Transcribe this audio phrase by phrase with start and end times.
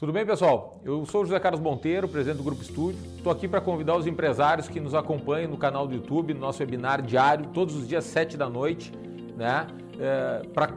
[0.00, 0.80] Tudo bem, pessoal?
[0.82, 2.98] Eu sou o José Carlos Monteiro, presidente do Grupo Estúdio.
[3.18, 6.62] Estou aqui para convidar os empresários que nos acompanham no canal do YouTube, no nosso
[6.62, 8.90] webinar diário, todos os dias 7 da noite,
[9.36, 9.66] né?
[9.98, 10.72] É, para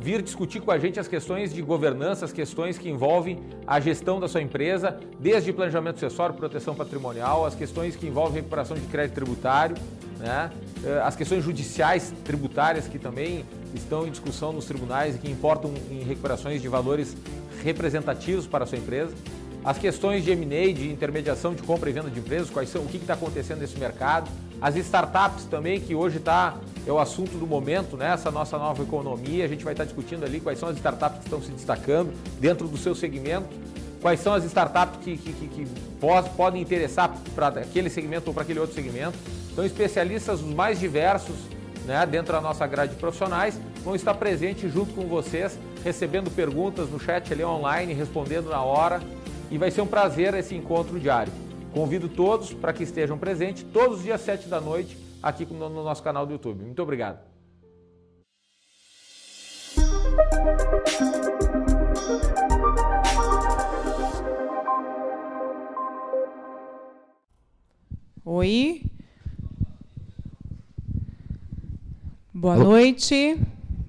[0.00, 4.18] vir discutir com a gente as questões de governança, as questões que envolvem a gestão
[4.18, 9.14] da sua empresa, desde planejamento acessório, proteção patrimonial, as questões que envolvem recuperação de crédito
[9.14, 9.76] tributário,
[10.18, 10.50] né?
[10.84, 15.72] É, as questões judiciais tributárias que também estão em discussão nos tribunais e que importam
[15.88, 17.16] em recuperações de valores
[17.62, 19.12] representativos para a sua empresa.
[19.64, 22.86] As questões de M&A, de intermediação de compra e venda de empresas, quais são, o
[22.86, 24.30] que está acontecendo nesse mercado.
[24.60, 26.56] As startups também, que hoje está,
[26.86, 28.12] é o assunto do momento, né?
[28.12, 29.44] essa nossa nova economia.
[29.44, 32.12] A gente vai estar tá discutindo ali quais são as startups que estão se destacando
[32.40, 33.48] dentro do seu segmento.
[34.00, 35.66] Quais são as startups que, que, que, que
[36.36, 39.18] podem interessar para aquele segmento ou para aquele outro segmento.
[39.52, 41.34] Então, especialistas os mais diversos
[41.84, 46.90] né, dentro da nossa grade de profissionais vão estar presentes junto com vocês recebendo perguntas
[46.90, 49.00] no chat ali online, respondendo na hora.
[49.50, 51.32] E vai ser um prazer esse encontro diário.
[51.72, 56.02] Convido todos para que estejam presentes todos os dias 7 da noite aqui no nosso
[56.02, 56.64] canal do YouTube.
[56.64, 57.20] Muito obrigado.
[68.24, 68.82] Oi.
[72.32, 73.40] Boa noite.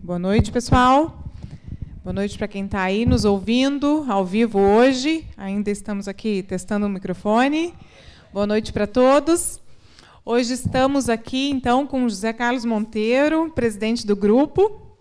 [0.01, 1.19] Boa noite, pessoal.
[2.10, 5.28] Boa noite para quem está aí nos ouvindo ao vivo hoje.
[5.38, 7.72] Ainda estamos aqui testando o microfone.
[8.34, 9.62] Boa noite para todos.
[10.26, 14.98] Hoje estamos aqui, então, com José Carlos Monteiro, presidente do grupo,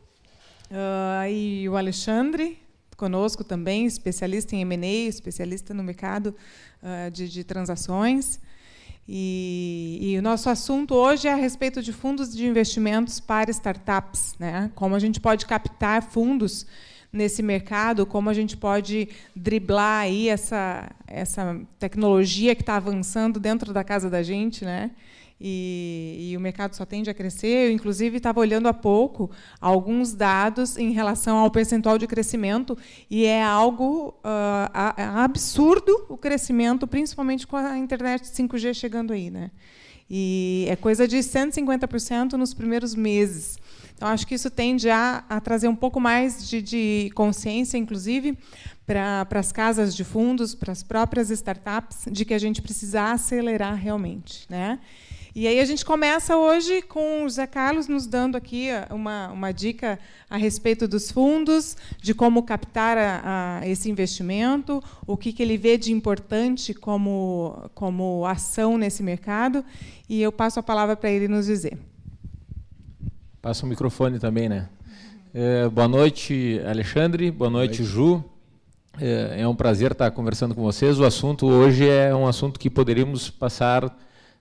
[0.71, 2.59] uh, e o Alexandre,
[2.95, 6.37] conosco também, especialista em M&A, especialista no mercado
[6.83, 8.39] uh, de, de transações.
[9.09, 14.35] E, e, o nosso assunto hoje é a respeito de fundos de investimentos para startups,
[14.39, 14.71] né?
[14.75, 16.67] Como a gente pode captar fundos
[17.13, 23.73] nesse mercado, como a gente pode driblar aí essa, essa tecnologia que está avançando dentro
[23.73, 24.91] da casa da gente, né?
[25.41, 27.69] E, e, o mercado só tende a crescer.
[27.69, 32.77] Eu, inclusive, estava olhando há pouco alguns dados em relação ao percentual de crescimento,
[33.09, 39.31] e é algo uh, absurdo o crescimento, principalmente com a internet 5G chegando aí.
[39.31, 39.53] Né?
[40.11, 43.59] E é coisa de 150% nos primeiros meses.
[43.99, 48.39] Então, acho que isso tende a, a trazer um pouco mais de, de consciência, inclusive,
[48.87, 53.75] para as casas de fundos, para as próprias startups, de que a gente precisa acelerar
[53.75, 54.47] realmente.
[54.49, 54.79] Né?
[55.35, 59.51] E aí a gente começa hoje com o José Carlos nos dando aqui uma, uma
[59.53, 59.99] dica
[60.31, 65.57] a respeito dos fundos, de como captar a, a esse investimento, o que, que ele
[65.57, 69.65] vê de importante como, como ação nesse mercado.
[70.09, 71.77] E eu passo a palavra para ele nos dizer.
[73.49, 74.69] Passa o microfone também, né?
[75.33, 77.31] É, boa noite, Alexandre.
[77.31, 77.83] Boa noite, boa noite.
[77.83, 78.23] Ju.
[79.01, 81.01] É, é, um prazer estar conversando com vocês.
[81.01, 83.91] O assunto hoje é um assunto que poderíamos passar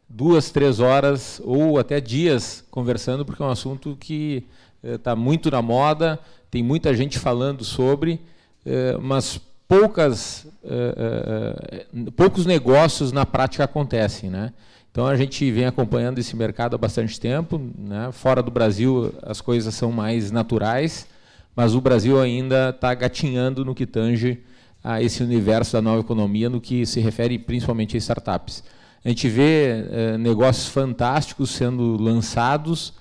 [0.10, 4.46] duas, três horas ou até dias conversando, porque é um assunto que
[4.84, 6.20] está é, muito na moda,
[6.52, 8.20] tem muita gente falando sobre,
[8.66, 14.54] é, mas poucas, é, é, poucos negócios na prática acontecem, né?
[14.92, 17.62] Então a gente vem acompanhando esse mercado há bastante tempo.
[17.78, 18.10] Né?
[18.12, 21.08] Fora do Brasil as coisas são mais naturais,
[21.56, 24.40] mas o Brasil ainda está gatinhando no que tange
[24.84, 28.64] a esse universo da nova economia, no que se refere principalmente a startups.
[29.06, 32.94] A gente vê eh, negócios fantásticos sendo lançados,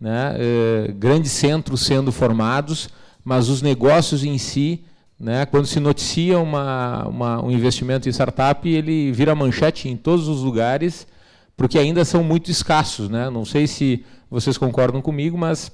[0.00, 0.34] né?
[0.38, 2.88] eh, grandes centros sendo formados,
[3.22, 4.84] mas os negócios em si,
[5.22, 5.46] né?
[5.46, 10.42] quando se noticia uma, uma, um investimento em startup, ele vira manchete em todos os
[10.42, 11.06] lugares
[11.56, 13.08] porque ainda são muito escassos.
[13.08, 13.30] Né?
[13.30, 15.70] Não sei se vocês concordam comigo, mas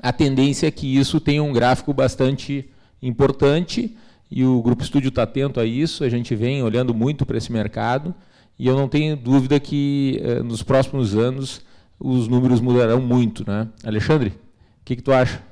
[0.00, 2.70] a tendência é que isso tenha um gráfico bastante
[3.02, 3.96] importante
[4.30, 7.50] e o Grupo Estúdio está atento a isso, a gente vem olhando muito para esse
[7.50, 8.14] mercado
[8.56, 11.62] e eu não tenho dúvida que eh, nos próximos anos
[11.98, 13.44] os números mudarão muito.
[13.44, 13.66] Né?
[13.82, 15.47] Alexandre, o que, que tu acha?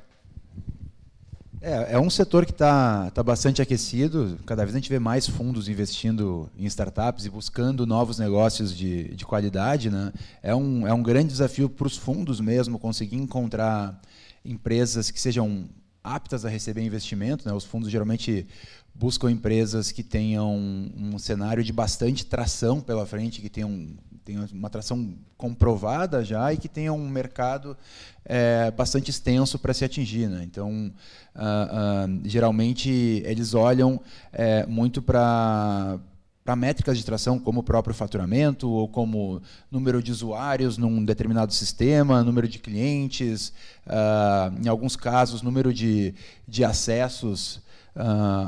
[1.61, 4.37] É, é um setor que está tá bastante aquecido.
[4.45, 9.15] Cada vez a gente vê mais fundos investindo em startups e buscando novos negócios de,
[9.15, 9.89] de qualidade.
[9.89, 10.13] Né?
[10.43, 13.99] É, um, é um grande desafio para os fundos mesmo conseguir encontrar
[14.45, 15.67] empresas que sejam
[16.03, 17.47] aptas a receber investimento.
[17.47, 17.53] Né?
[17.53, 18.47] Os fundos geralmente
[18.93, 23.89] buscam empresas que tenham um cenário de bastante tração pela frente, que tenham
[24.27, 27.77] tem uma atração comprovada já e que tenha um mercado
[28.25, 30.27] é, bastante extenso para se atingir.
[30.27, 30.43] Né?
[30.43, 30.91] Então,
[31.33, 32.89] uh, uh, geralmente,
[33.25, 34.01] eles olham
[34.33, 35.97] é, muito para
[36.43, 41.53] para métricas de tração, como o próprio faturamento, ou como número de usuários num determinado
[41.53, 43.51] sistema, número de clientes,
[43.85, 46.15] uh, em alguns casos, número de,
[46.47, 47.61] de acessos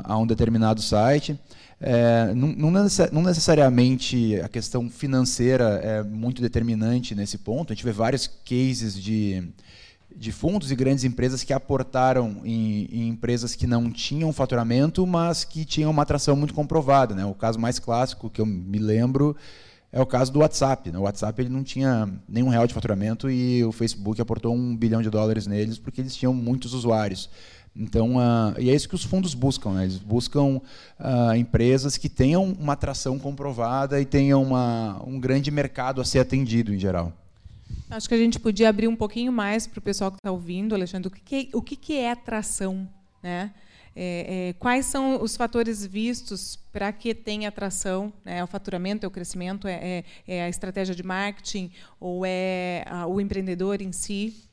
[0.04, 1.38] a um determinado site.
[1.82, 7.72] É, não, não, necessariamente a questão financeira é muito determinante nesse ponto.
[7.72, 9.42] A gente vê vários cases de,
[10.14, 15.42] de fundos e grandes empresas que aportaram em, em, empresas que não tinham faturamento, mas
[15.42, 17.14] que tinham uma atração muito comprovada.
[17.14, 17.24] Né?
[17.24, 19.34] O caso mais clássico que eu me lembro
[19.90, 20.90] é o caso do WhatsApp.
[20.90, 20.98] Né?
[20.98, 25.00] O WhatsApp ele não tinha nenhum real de faturamento e o Facebook aportou um bilhão
[25.00, 27.30] de dólares neles porque eles tinham muitos usuários.
[27.74, 29.72] Então, uh, e é isso que os fundos buscam.
[29.72, 29.84] Né?
[29.84, 30.60] Eles buscam
[30.98, 36.18] uh, empresas que tenham uma atração comprovada e tenham uma, um grande mercado a ser
[36.18, 37.12] atendido em geral.
[37.88, 40.74] Acho que a gente podia abrir um pouquinho mais para o pessoal que está ouvindo,
[40.74, 42.88] Alexandre, o que, o que, é atração,
[43.22, 43.52] né?
[43.96, 48.12] É, é, quais são os fatores vistos para que tenha atração?
[48.24, 48.38] Né?
[48.38, 52.84] É o faturamento, é o crescimento, é, é, é a estratégia de marketing ou é
[52.86, 54.48] a, o empreendedor em si?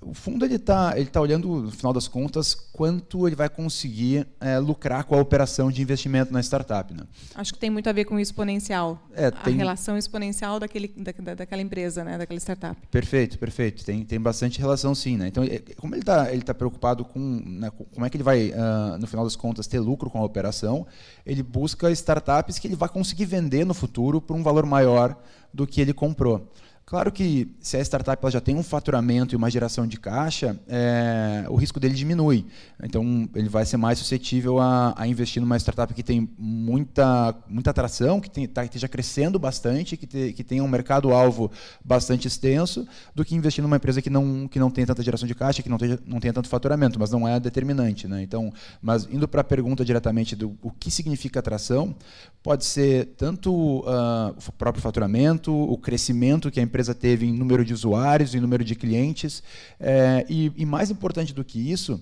[0.00, 4.26] O fundo ele está ele tá olhando, no final das contas, quanto ele vai conseguir
[4.40, 6.92] é, lucrar com a operação de investimento na startup.
[6.92, 7.04] Né?
[7.34, 9.54] Acho que tem muito a ver com o exponencial, é, tem...
[9.54, 12.80] a relação exponencial daquele, da, daquela empresa, né, daquela startup.
[12.90, 13.84] Perfeito, perfeito.
[13.84, 15.16] Tem, tem bastante relação sim.
[15.16, 15.28] Né?
[15.28, 18.50] Então, é, como ele está ele tá preocupado com né, como é que ele vai,
[18.50, 20.86] uh, no final das contas, ter lucro com a operação,
[21.24, 25.16] ele busca startups que ele vai conseguir vender no futuro por um valor maior
[25.52, 26.50] do que ele comprou.
[26.86, 30.60] Claro que se a startup ela já tem um faturamento e uma geração de caixa,
[30.68, 32.44] é, o risco dele diminui.
[32.82, 37.70] Então, ele vai ser mais suscetível a, a investir numa startup que tem muita, muita
[37.70, 41.50] atração, que, tem, tá, esteja crescendo bastante, que, te, que tenha um mercado-alvo
[41.82, 45.34] bastante extenso, do que investir numa empresa que não, que não tem tanta geração de
[45.34, 48.06] caixa, que não, tenha, não tenha tanto faturamento, mas não é determinante.
[48.06, 48.22] Né?
[48.22, 51.96] Então, mas indo para a pergunta diretamente do o que significa atração,
[52.44, 57.64] pode ser tanto uh, o próprio faturamento, o crescimento que a empresa teve em número
[57.64, 59.42] de usuários, em número de clientes,
[59.80, 61.94] é, e, e, mais importante do que isso,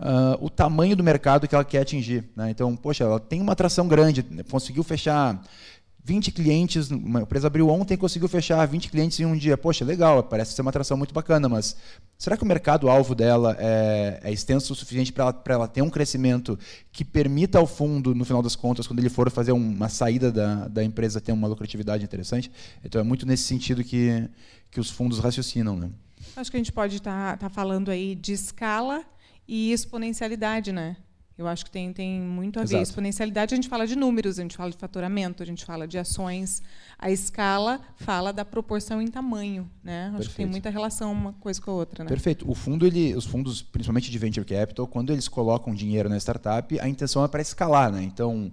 [0.00, 2.24] uh, o tamanho do mercado que ela quer atingir.
[2.34, 2.48] Né?
[2.48, 5.38] Então, poxa, ela tem uma atração grande, conseguiu fechar
[6.02, 9.56] 20 clientes, uma empresa abriu ontem e conseguiu fechar 20 clientes em um dia.
[9.56, 11.76] Poxa, legal, parece ser uma atração muito bacana, mas
[12.16, 15.90] será que o mercado-alvo dela é, é, extenso o suficiente para ela, ela, ter um
[15.90, 16.58] crescimento
[16.90, 20.68] que permita ao fundo, no final das contas, quando ele for fazer uma saída da,
[20.68, 22.50] da empresa, ter uma lucratividade interessante?
[22.82, 24.28] Então é muito nesse sentido que,
[24.70, 25.76] que os fundos raciocinam.
[25.76, 25.90] Né?
[26.34, 29.04] Acho que a gente pode estar tá, tá falando aí de escala
[29.46, 30.96] e exponencialidade, né?
[31.40, 32.74] Eu acho que tem, tem muito a ver.
[32.74, 32.82] Exato.
[32.82, 35.96] Exponencialidade, a gente fala de números, a gente fala de faturamento, a gente fala de
[35.96, 36.62] ações.
[36.98, 39.66] A escala fala da proporção em tamanho.
[39.82, 40.12] Né?
[40.18, 42.04] Acho que tem muita relação uma coisa com a outra.
[42.04, 42.08] Né?
[42.10, 42.44] Perfeito.
[42.46, 46.78] O fundo, ele, os fundos, principalmente de venture capital, quando eles colocam dinheiro na startup,
[46.78, 47.90] a intenção é para escalar.
[47.90, 48.02] Né?
[48.02, 48.52] Então,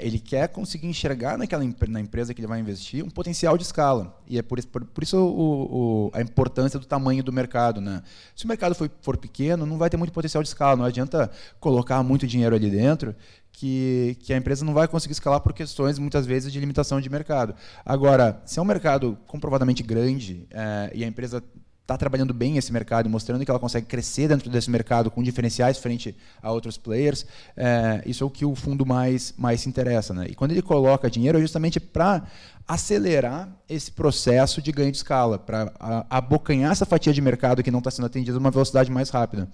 [0.00, 4.16] ele quer conseguir enxergar naquela na empresa que ele vai investir um potencial de escala.
[4.28, 7.80] E é por isso, por, por isso o, o, a importância do tamanho do mercado.
[7.80, 8.00] Né?
[8.36, 10.76] Se o mercado for, for pequeno, não vai ter muito potencial de escala.
[10.76, 13.14] Não adianta colocar muito dinheiro ali dentro
[13.52, 17.10] que, que, a empresa não vai conseguir escalar por questões, muitas vezes, de limitação de
[17.10, 17.54] mercado.
[17.84, 21.42] Agora, se é um mercado comprovadamente grande é, e a empresa
[21.92, 25.78] está trabalhando bem esse mercado, mostrando que ela consegue crescer dentro desse mercado com diferenciais
[25.78, 30.14] frente a outros players, é, isso é o que o fundo mais, mais se interessa.
[30.14, 30.26] Né?
[30.30, 32.22] E quando ele coloca dinheiro é justamente para
[32.66, 35.72] acelerar esse processo de ganho de escala, para
[36.08, 39.48] abocanhar essa fatia de mercado que não está sendo atendida numa velocidade mais rápida.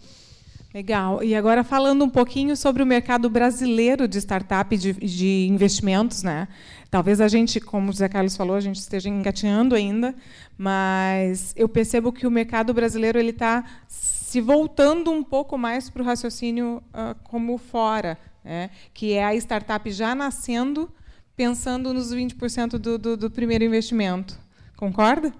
[0.74, 1.24] Legal.
[1.24, 6.46] E agora falando um pouquinho sobre o mercado brasileiro de startup de, de investimentos, né?
[6.90, 10.14] Talvez a gente, como o José Carlos falou, a gente esteja engatinhando ainda,
[10.56, 16.02] mas eu percebo que o mercado brasileiro ele está se voltando um pouco mais para
[16.02, 18.70] o raciocínio uh, como fora, né?
[18.94, 20.90] que é a startup já nascendo,
[21.36, 24.38] pensando nos 20% do, do, do primeiro investimento.
[24.76, 25.32] Concorda?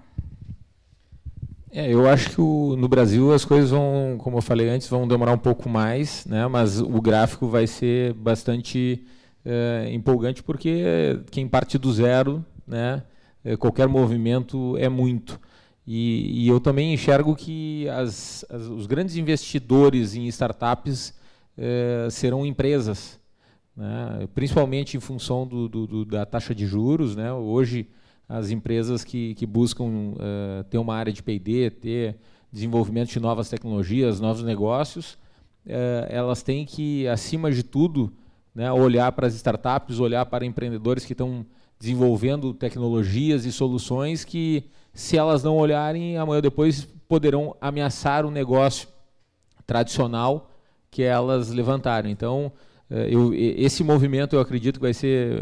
[1.71, 5.07] É, eu acho que o, no Brasil as coisas vão, como eu falei antes, vão
[5.07, 6.47] demorar um pouco mais, né?
[6.47, 9.03] mas o gráfico vai ser bastante
[9.45, 13.03] é, empolgante porque quem parte do zero, né?
[13.43, 15.39] É, qualquer movimento é muito.
[15.87, 21.13] E, e eu também enxergo que as, as, os grandes investidores em startups
[21.57, 23.19] é, serão empresas,
[23.75, 24.27] né?
[24.35, 27.15] principalmente em função do, do, do, da taxa de juros.
[27.15, 27.31] Né?
[27.33, 27.87] Hoje
[28.29, 32.15] as empresas que, que buscam uh, ter uma área de P&D, ter
[32.51, 35.13] desenvolvimento de novas tecnologias, novos negócios,
[35.65, 38.13] uh, elas têm que, acima de tudo,
[38.59, 41.45] né, olhar para as startups, olhar para empreendedores que estão
[41.79, 48.29] desenvolvendo tecnologias e soluções que, se elas não olharem, amanhã ou depois poderão ameaçar o
[48.29, 48.89] negócio
[49.65, 50.51] tradicional
[50.91, 52.09] que elas levantaram.
[52.09, 52.51] Então,
[52.91, 55.41] uh, eu, esse movimento eu acredito que vai ser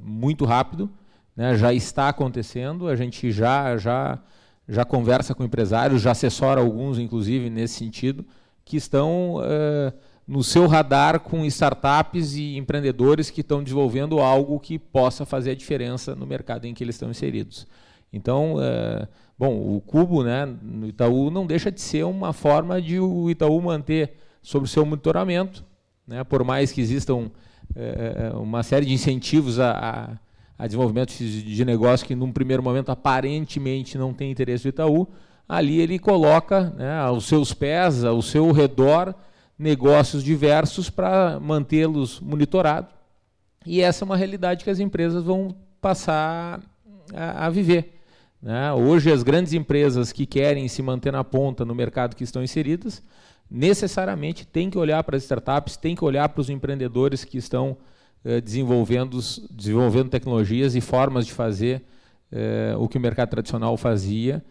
[0.00, 0.88] muito rápido,
[1.34, 4.20] né, já está acontecendo, a gente já, já,
[4.68, 8.24] já conversa com empresários, já assessora alguns, inclusive, nesse sentido,
[8.64, 9.92] que estão uh,
[10.26, 15.54] no seu radar com startups e empreendedores que estão desenvolvendo algo que possa fazer a
[15.54, 17.66] diferença no mercado em que eles estão inseridos.
[18.12, 23.00] Então, é, bom, o Cubo né, no Itaú não deixa de ser uma forma de
[23.00, 25.64] o Itaú manter sob o seu monitoramento,
[26.06, 27.30] né, por mais que existam
[27.74, 29.70] é, uma série de incentivos a,
[30.58, 35.08] a, a desenvolvimento de negócio que, num primeiro momento, aparentemente não tem interesse do Itaú,
[35.48, 39.14] ali ele coloca né, aos seus pés, ao seu redor,
[39.58, 42.92] negócios diversos para mantê-los monitorados.
[43.64, 46.60] E essa é uma realidade que as empresas vão passar
[47.14, 48.00] a, a viver.
[48.42, 48.72] Né?
[48.72, 53.02] Hoje, as grandes empresas que querem se manter na ponta no mercado que estão inseridas,
[53.48, 57.76] necessariamente têm que olhar para as startups, têm que olhar para os empreendedores que estão
[58.24, 59.18] eh, desenvolvendo,
[59.50, 61.84] desenvolvendo tecnologias e formas de fazer
[62.32, 64.42] eh, o que o mercado tradicional fazia,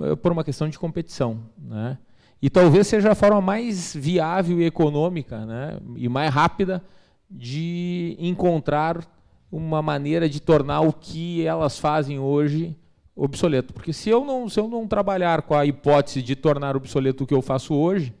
[0.00, 1.38] eh, por uma questão de competição.
[1.58, 1.98] Né?
[2.42, 6.82] E talvez seja a forma mais viável e econômica né, e mais rápida
[7.30, 9.06] de encontrar
[9.52, 12.76] uma maneira de tornar o que elas fazem hoje
[13.14, 13.74] obsoleto.
[13.74, 17.26] Porque se eu não, se eu não trabalhar com a hipótese de tornar obsoleto o
[17.26, 18.14] que eu faço hoje,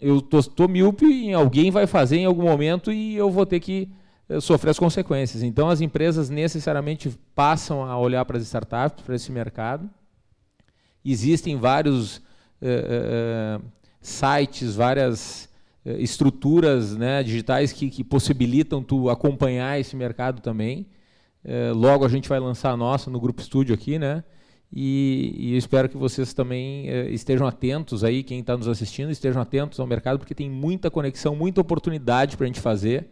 [0.00, 3.88] eu estou míope e alguém vai fazer em algum momento e eu vou ter que
[4.28, 5.42] eh, sofrer as consequências.
[5.44, 9.88] Então, as empresas necessariamente passam a olhar para as startups, para esse mercado.
[11.04, 12.20] Existem vários
[12.62, 13.62] uh,
[14.00, 15.50] sites, várias
[15.98, 20.86] estruturas né, digitais que, que, possibilitam tu acompanhar esse mercado também.
[21.74, 24.22] logo a gente vai lançar a nossa no Grupo Estúdio aqui, né?
[24.72, 29.80] E, e, espero que vocês também estejam atentos aí, quem está nos assistindo, estejam atentos
[29.80, 33.08] ao mercado, porque tem muita conexão, muita oportunidade para a gente fazer.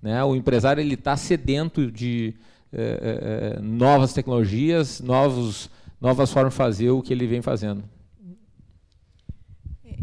[0.00, 0.22] Né?
[0.22, 2.34] O empresário ele está sedento de
[3.60, 5.68] novas tecnologias, novos,
[6.00, 7.82] novas formas de fazer o que ele vem fazendo.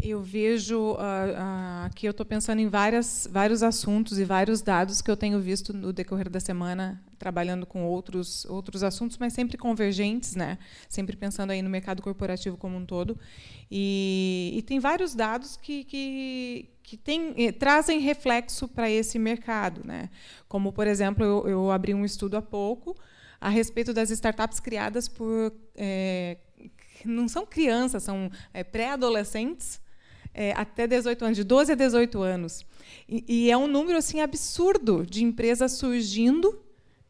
[0.02, 5.10] Eu vejo, uh, uh, eu estou pensando em várias, vários assuntos e vários dados que
[5.10, 10.34] eu tenho visto no decorrer da semana, trabalhando com outros, outros assuntos, mas sempre convergentes,
[10.34, 10.58] né?
[10.88, 13.18] sempre pensando aí no mercado corporativo como um todo.
[13.70, 19.82] E, e tem vários dados que, que, que tem, eh, trazem reflexo para esse mercado.
[19.84, 20.08] Né?
[20.48, 22.96] Como, por exemplo, eu, eu, abri um estudo há pouco
[23.38, 25.52] a respeito das startups criadas por...
[25.76, 26.38] Eh,
[27.04, 29.80] não são crianças, são é, pré-adolescentes
[30.34, 32.64] é, até 18 anos, de 12 a 18 anos.
[33.08, 36.58] E, e, é um número assim absurdo de empresas surgindo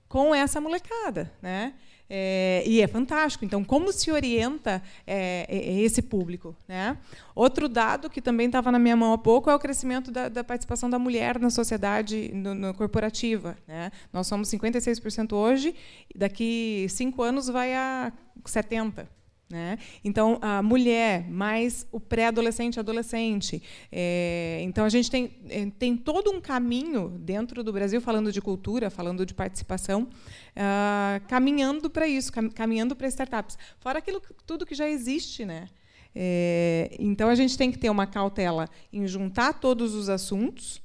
[0.09, 1.33] com essa molecada.
[1.41, 1.75] Né?
[2.09, 3.45] É, e é fantástico.
[3.45, 6.57] Então, como se orienta é, é, é esse público?
[6.67, 6.97] Né?
[7.35, 10.43] Outro dado que também estava na minha mão há pouco é o crescimento da, da
[10.43, 13.57] participação da mulher na sociedade no, no corporativa.
[13.69, 13.93] Né?
[14.13, 15.75] Nós somos 56% hoje,
[16.15, 18.13] daqui cinco anos vai a
[18.45, 19.07] 70%.
[19.51, 19.79] Né?
[20.05, 23.61] Então, a mulher, mais o pré-adolescente adolescente.
[23.91, 28.41] É, então, a gente tem, é, tem todo um caminho dentro do Brasil, falando de
[28.41, 33.59] cultura, falando de participação, uh, caminhando para isso, cam caminhando para startups.
[33.81, 35.45] Fora aquilo tudo que já existe.
[35.45, 35.67] Né?
[36.15, 40.81] É, então, a gente tem que ter uma cautela em juntar todos os assuntos,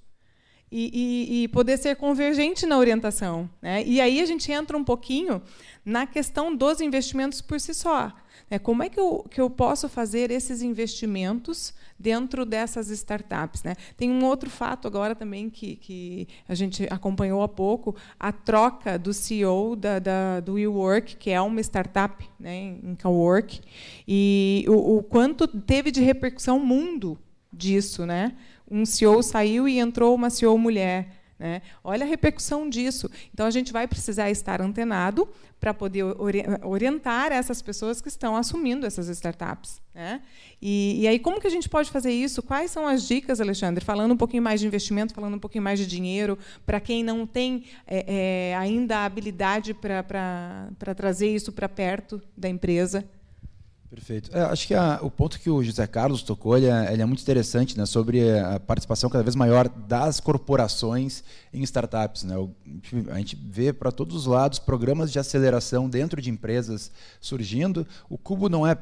[0.71, 3.47] e, e, e, poder ser convergente na orientação.
[3.61, 3.83] Né?
[3.85, 5.41] E aí a gente entra um pouquinho
[5.85, 8.11] na questão dos investimentos por si só.
[8.49, 13.63] É, como é que eu, que eu posso fazer esses investimentos dentro dessas startups?
[13.63, 13.75] Né?
[13.97, 18.99] Tem um outro fato agora também que, que a gente acompanhou há pouco, a troca
[18.99, 23.61] do CEO da, da, do WeWork, que é uma startup né, em cowork,
[24.07, 27.17] e o, o quanto teve de repercussão mundo
[27.51, 28.05] disso.
[28.05, 28.33] Né?
[28.69, 31.24] Um CEO saiu e entrou uma CEO mulher.
[31.37, 31.61] Né?
[31.83, 33.09] Olha a repercussão disso.
[33.33, 35.27] Então, a gente vai precisar estar antenado
[35.59, 36.03] para poder
[36.63, 39.81] orientar essas pessoas que estão assumindo essas startups.
[39.93, 40.21] Né?
[40.61, 42.41] E, e, aí, como que a gente pode fazer isso?
[42.41, 43.83] Quais são as dicas, Alexandre?
[43.83, 47.27] Falando um pouquinho mais de investimento, falando um pouquinho mais de dinheiro, para quem não
[47.27, 53.05] tem é, é, ainda a habilidade para trazer isso para perto da empresa.
[53.95, 54.29] Perfeito.
[54.35, 57.05] É, acho que a, o ponto que o José Carlos tocou ele é, ele é,
[57.05, 62.23] muito interessante né, sobre a participação cada vez maior das corporações em startups.
[62.23, 62.35] Né?
[62.37, 62.51] O,
[63.09, 67.87] a gente vê para todos os lados programas de aceleração dentro de empresas surgindo.
[68.09, 68.77] O Cubo não é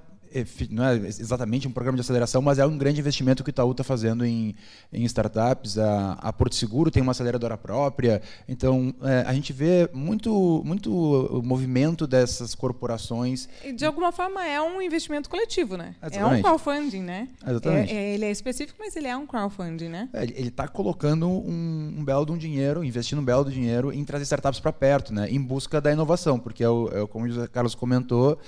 [0.69, 3.72] não é exatamente um programa de aceleração, mas é um grande investimento que o Itaú
[3.72, 4.56] está fazendo em,
[4.91, 5.78] em startups.
[5.78, 8.22] A, a, Porto Seguro tem uma aceleradora própria.
[8.48, 13.48] Então, é, a gente vê muito, muito movimento dessas corporações.
[13.76, 15.96] De alguma forma, é um investimento coletivo, né?
[16.02, 16.36] Exatamente.
[16.36, 17.28] É um crowdfunding, né?
[17.46, 17.93] Exatamente.
[17.93, 20.10] É, é, ele é específico, mas ele é um crowdfunding, né?
[20.13, 23.91] É, ele está colocando um, um, belo de um dinheiro, investindo um belo de dinheiro
[23.91, 25.30] em trazer startups para perto, né?
[25.30, 28.39] em busca da inovação, porque, é o, é como o José Carlos comentou,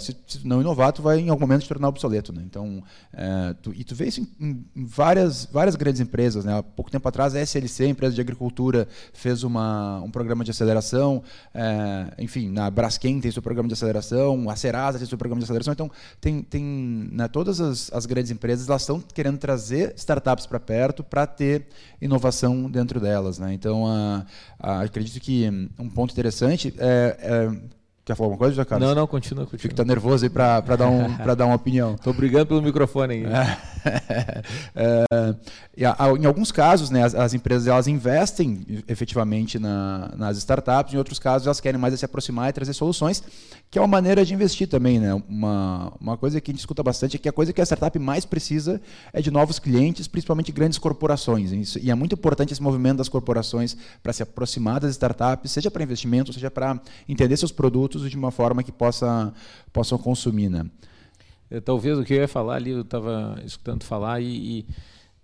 [0.00, 2.32] se, se não inovar, inovar, tu vai em algum momento te tornar obsoleto.
[2.32, 2.42] Né?
[2.44, 2.82] Então,
[3.12, 6.44] é, tu, e tu vê isso em, em, várias, várias grandes empresas.
[6.44, 6.58] Né?
[6.58, 11.22] Há pouco tempo atrás, a SLC, empresa de agricultura, fez uma, um programa de aceleração.
[11.54, 15.44] É, enfim, na Braskem tem seu programa de aceleração, a Serasa tem seu programa de
[15.44, 15.72] aceleração.
[15.72, 16.62] Então, tem, tem
[17.12, 21.66] né, todas as, as grandes empresas elas estão querendo trazer startups para perto para ter
[22.00, 23.38] inovação dentro delas.
[23.38, 23.52] Né?
[23.52, 24.24] Então, a,
[24.58, 28.88] a, acredito que um ponto interessante é, é Quer falar alguma coisa, Carlos?
[28.88, 29.60] Não, não, continua, continua.
[29.60, 31.94] Fico tá nervoso aí para dar, um, dar uma opinião.
[31.94, 33.24] Estou brigando pelo microfone aí.
[34.74, 35.04] é,
[36.18, 41.20] em alguns casos, né, as, as, empresas elas investem efetivamente na, nas startups, em outros
[41.20, 43.22] casos elas querem mais se aproximar e trazer soluções,
[43.70, 44.98] que é uma maneira de investir também.
[44.98, 45.14] Né?
[45.28, 47.96] Uma, uma coisa que a gente escuta bastante é que a coisa que a startup
[48.00, 48.80] mais precisa
[49.12, 51.52] é de novos clientes, principalmente grandes corporações.
[51.52, 55.70] Isso, e é muito importante esse movimento das corporações para se aproximar das startups, seja
[55.70, 59.32] para investimento, seja para entender seus produtos produtos de uma forma que possa,
[59.72, 60.48] possam consumir.
[60.48, 60.64] Né?
[61.50, 64.66] É, talvez o que eu ia falar ali, eu estava escutando falar, e, e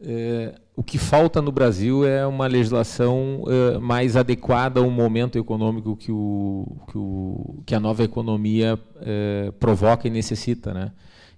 [0.01, 5.97] é, o que falta no Brasil é uma legislação é, mais adequada ao momento econômico
[5.97, 10.75] que, o, que, o, que a nova economia é, provoca e necessita.
[10.75, 10.93] Né?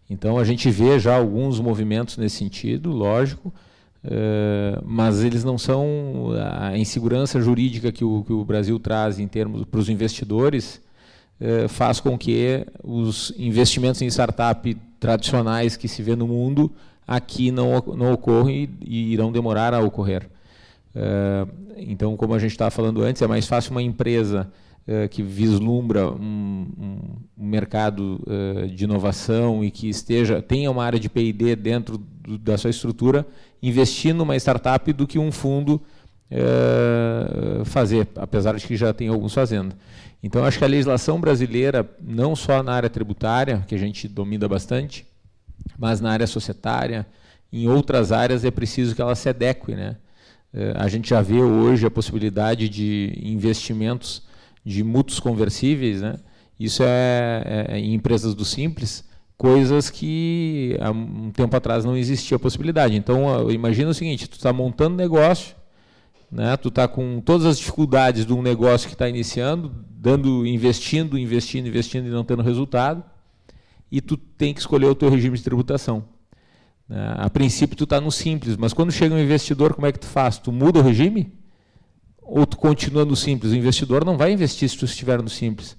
[0.09, 3.53] Então a gente vê já alguns movimentos nesse sentido, lógico,
[4.03, 9.29] Uh, mas eles não são a insegurança jurídica que o, que o Brasil traz em
[9.29, 10.81] termos para os investidores
[11.69, 16.71] faz com que os investimentos em startup tradicionais que se vê no mundo
[17.11, 20.29] aqui não, não ocorram e, irão demorar a ocorrer.
[20.95, 21.47] Eh,
[21.79, 24.49] então, como a gente estava falando antes, é mais fácil uma empresa
[24.87, 26.67] eh, que vislumbra um,
[27.37, 28.21] um mercado
[28.73, 31.99] de inovação e que esteja tenha uma área de P&D dentro
[32.43, 33.27] da sua estrutura
[33.61, 35.81] investir numa startup do que um fundo
[37.65, 39.75] fazer, apesar de que já tem alguns fazendo.
[40.23, 44.47] Então, acho que a legislação brasileira, não só na área tributária, que a gente domina
[44.47, 45.07] bastante,
[45.79, 47.07] mas na área societária,
[47.53, 49.73] em outras áreas é preciso que ela se adeque.
[49.73, 49.97] Né?
[50.53, 54.23] É, a gente já vê hoje a possibilidade de investimentos
[54.65, 56.17] de mútuos conversíveis, né?
[56.59, 59.03] isso é, é, em empresas do Simples,
[59.39, 62.95] coisas que há um tempo atrás não existia a possibilidade.
[62.95, 65.57] Então, imagina o seguinte, tu está montando negócio,
[66.31, 66.57] né?
[66.57, 71.67] Tu está com todas as dificuldades de um negócio que está iniciando, dando, investindo, investindo,
[71.67, 73.03] investindo e não tendo resultado,
[73.91, 76.05] e tu tem que escolher o teu regime de tributação.
[76.89, 77.15] Né?
[77.19, 80.07] A princípio tu está no simples, mas quando chega um investidor, como é que tu
[80.07, 80.39] faz?
[80.39, 81.33] Tu muda o regime?
[82.23, 83.53] Ou tu continua no simples?
[83.53, 85.77] O investidor não vai investir se tu estiver no simples.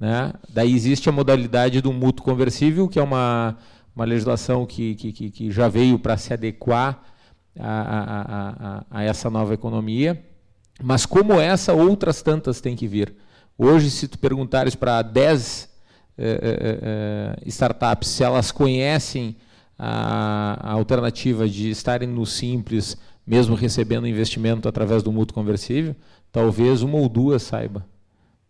[0.00, 0.32] Né?
[0.52, 3.56] Daí existe a modalidade do mútuo conversível, que é uma,
[3.94, 7.13] uma legislação que, que, que já veio para se adequar
[7.58, 10.22] a, a, a, a, essa nova economia.
[10.82, 13.14] Mas como essa, outras tantas têm que vir.
[13.56, 15.68] Hoje, se tu perguntares para 10
[16.16, 19.36] eh, eh, eh, startups se elas conhecem
[19.76, 25.94] a, a, alternativa de estarem no Simples, mesmo recebendo investimento através do mútuo conversível,
[26.30, 27.84] talvez uma ou duas saiba.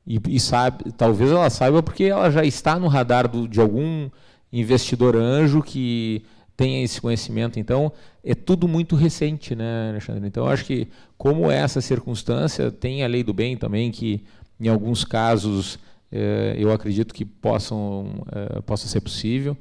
[0.07, 4.11] E, e sabe, talvez ela saiba porque ela já está no radar do, de algum
[4.53, 6.25] investidor anjo que
[6.57, 7.59] tenha esse conhecimento.
[7.59, 10.27] Então, é tudo muito recente, né, Alexandre?
[10.27, 10.89] Então, acho que,
[11.19, 14.23] como essa circunstância, tem a lei do bem também, que
[14.61, 15.79] em alguns casos
[16.13, 19.57] eh, eu acredito que possam, eh, possa ser possível.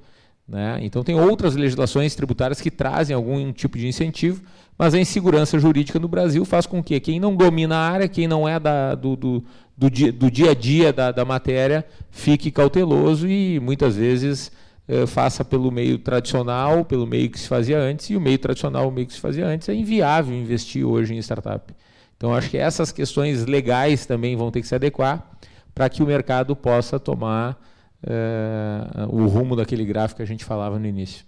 [0.48, 0.80] Né?
[0.82, 4.42] Então, tem outras legislações tributárias que trazem algum tipo de incentivo,
[4.78, 8.28] mas a insegurança jurídica no Brasil faz com que quem não domina a área, quem
[8.28, 9.44] não é da, do, do,
[9.78, 14.52] do, dia, do dia a dia da, da matéria, fique cauteloso e muitas vezes
[14.88, 18.88] eh, faça pelo meio tradicional, pelo meio que se fazia antes, e o meio tradicional,
[18.88, 21.74] o meio que se fazia antes, é inviável investir hoje em startup.
[22.18, 25.30] Então, acho que essas questões legais também vão ter que se adequar
[25.74, 27.60] para que o mercado possa tomar
[28.06, 31.26] eh, o rumo daquele gráfico que a gente falava no início.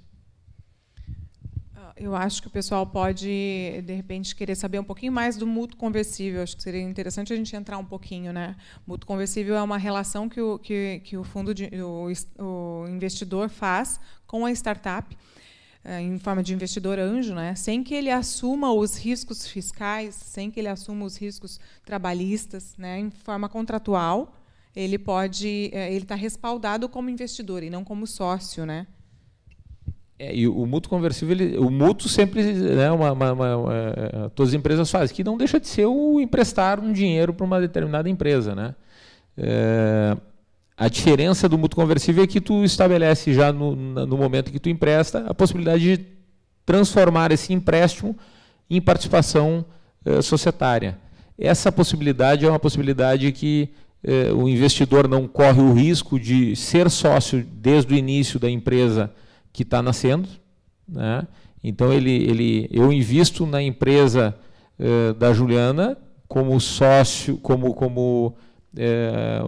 [1.98, 5.78] Eu acho que o pessoal pode, de repente, querer saber um pouquinho mais do mútuo
[5.78, 6.44] conversível.
[6.44, 8.34] Acho que seria interessante a gente entrar um pouquinho.
[8.34, 8.54] Né?
[8.86, 13.48] Mútuo conversível é uma relação que o, que, que o fundo, de, o, o investidor
[13.48, 15.18] faz com a startup,
[15.86, 17.56] eh, em forma de investidor anjo, né?
[17.56, 23.00] sem que ele assuma os riscos fiscais, sem que ele assuma os riscos trabalhistas, né?
[23.00, 24.36] em forma contratual.
[24.76, 28.86] Ele pode, eh, ele está respaldado como investidor e não como sócio, né?
[30.18, 34.52] É, e o mútuo conversível, ele, o mútuo sempre, né, uma, uma, uma, é, todas
[34.52, 38.10] as empresas fazem, que não deixa de ser o emprestar um dinheiro para uma determinada
[38.10, 38.56] empresa.
[38.56, 38.76] Né?
[39.38, 40.16] É,
[40.78, 44.70] a diferença do mútuo conversível é que tu estabelece já no, no momento que tu
[44.70, 46.06] empresta a possibilidade de
[46.66, 48.16] transformar esse empréstimo
[48.70, 49.66] em participação
[50.06, 50.98] é, societária.
[51.38, 53.70] Essa possibilidade é uma possibilidade que
[54.02, 59.12] eh, o investidor não corre o risco de ser sócio desde o início da empresa
[59.56, 60.28] que está nascendo.
[60.88, 61.28] Né?
[61.64, 64.36] Então, ele, ele, eu invisto na empresa
[64.78, 68.36] eh, da Juliana como sócio, como, como
[68.78, 69.42] eh,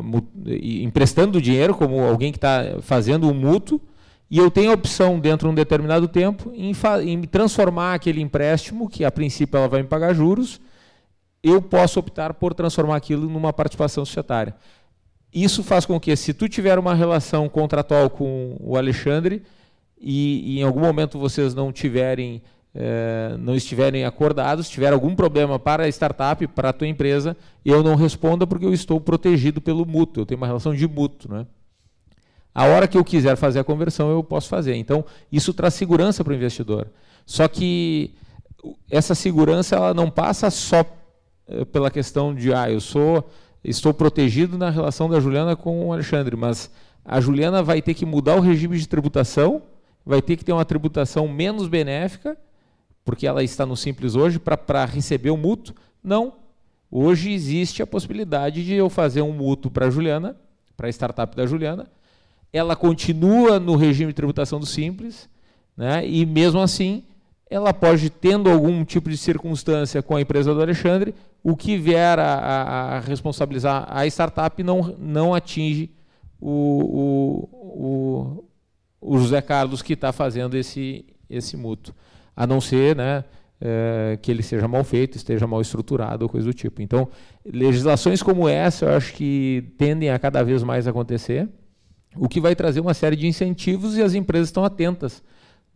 [0.82, 3.82] emprestando dinheiro, como alguém que está fazendo um mútuo,
[4.30, 6.74] e eu tenho a opção, dentro de um determinado tempo, em,
[7.06, 10.60] em transformar aquele empréstimo, que a princípio ela vai me pagar juros,
[11.42, 14.54] eu posso optar por transformar aquilo numa participação societária.
[15.34, 19.44] Isso faz com que, se tu tiver uma relação contratual com o Alexandre
[20.00, 22.42] e, e em algum momento vocês não tiverem,
[22.74, 27.84] eh, não estiverem acordados, tiver algum problema para a startup, para a tua empresa, eu
[27.84, 30.22] não responda porque eu estou protegido pelo mútuo.
[30.22, 31.48] Eu tenho uma relação de mútuo, né?
[32.54, 34.76] A hora que eu quiser fazer a conversão, eu posso fazer.
[34.76, 36.88] Então, isso traz segurança para o investidor.
[37.26, 38.16] Só que
[38.90, 40.84] essa segurança ela não passa só
[41.48, 43.30] eh, pela questão de, ah, eu sou,
[43.64, 46.72] estou protegido na relação da Juliana com o Alexandre, mas
[47.06, 49.62] a Juliana vai ter que mudar o regime de tributação,
[50.08, 52.38] vai ter que ter uma tributação menos benéfica,
[53.04, 55.76] porque ela está no Simples hoje, para receber o mútuo.
[56.02, 56.36] Não.
[56.90, 60.38] Hoje existe a possibilidade de eu fazer um mútuo para a Juliana,
[60.78, 61.88] para a startup da Juliana,
[62.54, 65.30] ela continua no regime de tributação do simples,
[65.76, 66.08] né?
[66.08, 67.04] e mesmo assim
[67.50, 72.20] ela pode, tendo algum tipo de circunstância com a empresa do Alexandre, o que vier
[72.20, 75.90] a, a, a responsabilizar a startup não, não atinge
[76.40, 78.47] o, o, o,
[79.08, 81.96] o José Carlos que está fazendo esse, esse mútuo.
[82.36, 83.24] A não ser né,
[83.60, 86.82] é, que ele seja mal feito, esteja mal estruturado ou coisa do tipo.
[86.82, 87.08] Então,
[87.46, 91.48] legislações como essa eu acho que tendem a cada vez mais acontecer
[92.16, 95.24] o que vai trazer uma série de incentivos e as empresas estão atentas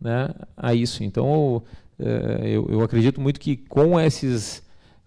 [0.00, 1.04] né, a isso.
[1.04, 1.62] Então,
[1.98, 4.62] é, eu, eu, acredito muito que com esses,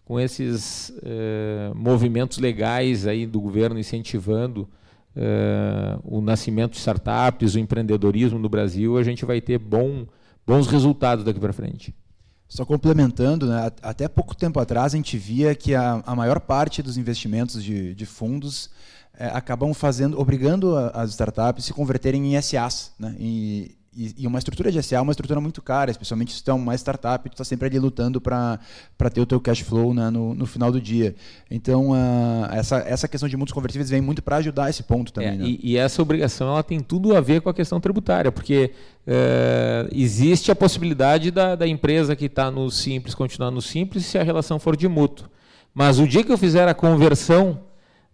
[0.06, 4.68] com esses é, movimentos legais aí do governo incentivando
[5.16, 10.06] é, o nascimento de startups, o empreendedorismo no Brasil, a gente vai ter bom,
[10.46, 11.96] bons resultados daqui para frente.
[12.48, 16.84] Só complementando, né, até pouco tempo atrás a gente via que a, a maior parte
[16.84, 18.70] dos investimentos de, de fundos
[19.18, 23.16] é, acabam fazendo, obrigando as startups a se converterem em SAs, né?
[23.96, 26.54] E, e, uma estrutura de SA é uma estrutura muito cara, especialmente se tu é
[26.54, 28.60] uma startup, tu está sempre ali lutando para
[29.14, 31.16] ter o teu cash flow né, no, no final do dia.
[31.50, 35.30] Então, uh, essa, essa questão de mundos convertíveis vem muito para ajudar esse ponto também.
[35.30, 35.46] É, né?
[35.46, 38.72] e, e, essa obrigação ela tem tudo a ver com a questão tributária, porque
[39.08, 44.18] uh, existe a possibilidade da, da empresa que está no Simples continuar no Simples se
[44.18, 45.30] a relação for de mútuo.
[45.74, 47.60] Mas o dia que eu fizer a conversão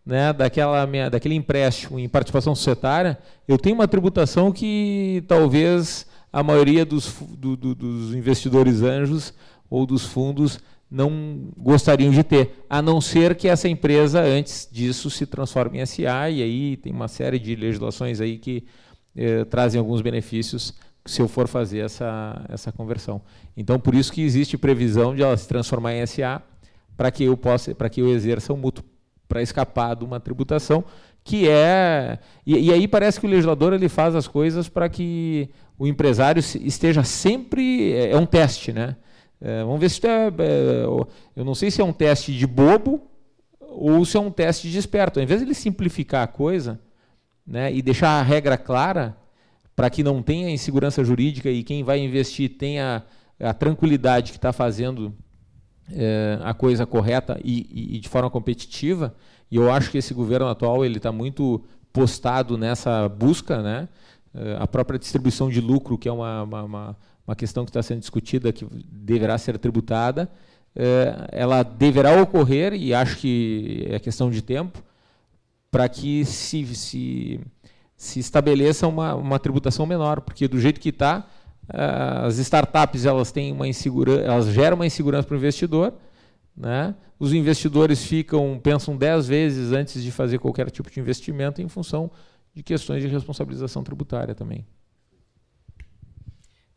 [0.06, 6.42] né, daquela minha, daquele empréstimo em participação societária, eu tenho uma tributação que talvez a
[6.42, 9.34] maioria dos, do, do, dos investidores anjos
[9.70, 10.60] ou dos fundos
[10.90, 15.86] não gostariam de ter, a não ser que essa empresa, antes disso, se transforme em
[15.86, 18.66] SA, e aí tem uma série de legislações aí que
[19.16, 20.74] eh, trazem alguns benefícios
[21.06, 23.22] se eu for fazer essa, essa conversão.
[23.56, 26.42] Então, por isso que existe previsão de ela se transformar em SA,
[26.98, 28.84] para que eu possa, para que eu exerça um mútuo
[29.32, 30.84] para escapar de uma tributação
[31.24, 35.50] que é e, e, aí parece que o legislador ele faz as coisas para que
[35.80, 38.98] o empresário esteja sempre é, é um teste, né?
[39.40, 43.02] É, vamos ver se é, é, eu não sei se é um teste de bobo
[43.60, 45.20] ou se é um teste de esperto.
[45.20, 46.80] Ao invés de ele simplificar a coisa,
[47.48, 49.16] né, e deixar a regra clara
[49.76, 53.04] para que não tenha insegurança jurídica e quem vai investir tenha
[53.40, 55.16] a tranquilidade que está fazendo
[55.96, 59.16] é, a coisa correta e, e, de forma competitiva.
[59.50, 63.90] E eu acho que esse governo atual ele está muito postado nessa busca, né?
[64.34, 68.00] É, a própria distribuição de lucro, que é uma, uma, uma questão que está sendo
[68.00, 70.30] discutida, que deverá ser tributada,
[70.76, 74.82] é, ela deverá ocorrer, e acho que é questão de tempo,
[75.70, 77.40] para que se, se,
[77.96, 81.28] se estabeleça uma, uma tributação menor, porque do jeito que está,
[81.68, 85.94] as startups elas têm uma insegurança, elas geram uma insegurança para o investidor,
[86.56, 86.96] né?
[87.20, 92.12] Os investidores ficam pensam dez vezes antes de fazer qualquer tipo de investimento em função
[92.54, 94.66] de questões de responsabilização tributária também.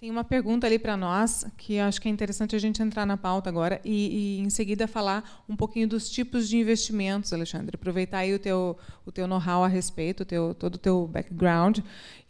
[0.04, 3.16] Tem uma pergunta ali para nós que acho que é interessante a gente entrar na
[3.16, 7.74] pauta agora e, e, em seguida falar um pouquinho dos tipos de investimentos, Alexandre.
[7.74, 11.78] Aproveitar aí o teu o teu know-how a respeito, o teu, todo o teu background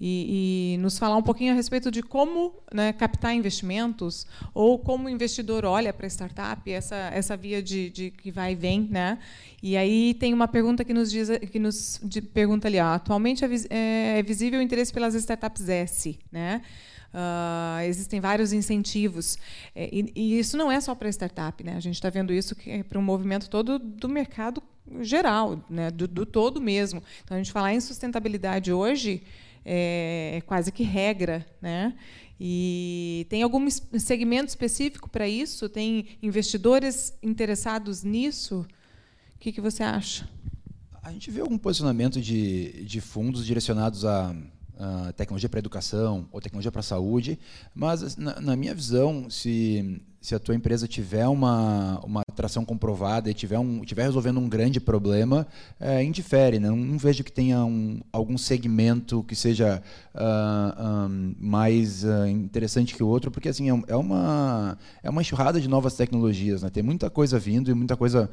[0.00, 5.08] e, e, nos falar um pouquinho a respeito de como né, captar investimentos ou como
[5.08, 8.82] o investidor olha para a startup, essa essa via de, de, que vai e vem,
[8.88, 9.18] né?
[9.60, 12.00] E aí tem uma pergunta que nos diz que nos
[12.32, 16.62] pergunta ali, ó, atualmente é, é visível o interesse pelas startups S, né?
[17.14, 19.38] Uh, existem vários incentivos.
[19.72, 21.62] É, e, e, isso não é só para startup.
[21.62, 21.76] Né?
[21.76, 24.60] A gente está vendo isso é para um movimento todo do mercado
[25.00, 25.92] geral, né?
[25.92, 27.00] do, do todo mesmo.
[27.22, 29.22] Então, a gente falar em sustentabilidade hoje
[29.64, 31.46] é, é quase que regra.
[31.62, 31.94] Né?
[32.40, 35.68] E tem algum segmento específico para isso?
[35.68, 38.66] Tem investidores interessados nisso?
[39.36, 40.28] O que, que você acha?
[41.00, 44.34] A gente vê algum posicionamento de, de fundos direcionados a,
[44.78, 47.38] a tecnologia para educação ou tecnologia para saúde,
[47.74, 53.30] mas na, na, minha visão, se, se a tua empresa tiver uma, uma atração comprovada
[53.30, 55.46] e tiver, um, tiver resolvendo um grande problema,
[55.78, 56.58] é, indifere.
[56.58, 56.68] Né?
[56.68, 59.82] Não, não, vejo que tenha um, algum segmento que seja
[60.14, 65.08] uh, ah, um, mais uh, interessante que o outro, porque assim é, é, uma, é
[65.10, 66.62] uma enxurrada de novas tecnologias.
[66.62, 66.70] Né?
[66.70, 68.28] Tem muita coisa vindo e muita coisa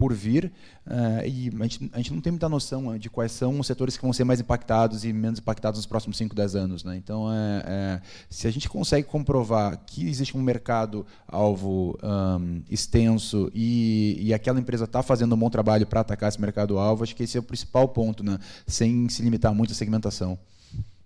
[0.00, 0.50] por vir,
[0.86, 3.98] uh, e a gente, a gente, não tem muita noção de quais são os setores
[3.98, 6.84] que vão ser mais impactados e menos impactados nos próximos 5, 10 anos.
[6.84, 6.96] Né?
[6.96, 14.16] Então, é, é, se a gente consegue comprovar que existe um mercado-alvo um, extenso e,
[14.22, 17.36] e, aquela empresa está fazendo um bom trabalho para atacar esse mercado-alvo, acho que esse
[17.36, 18.38] é o principal ponto, né?
[18.66, 20.38] sem se limitar muito à segmentação.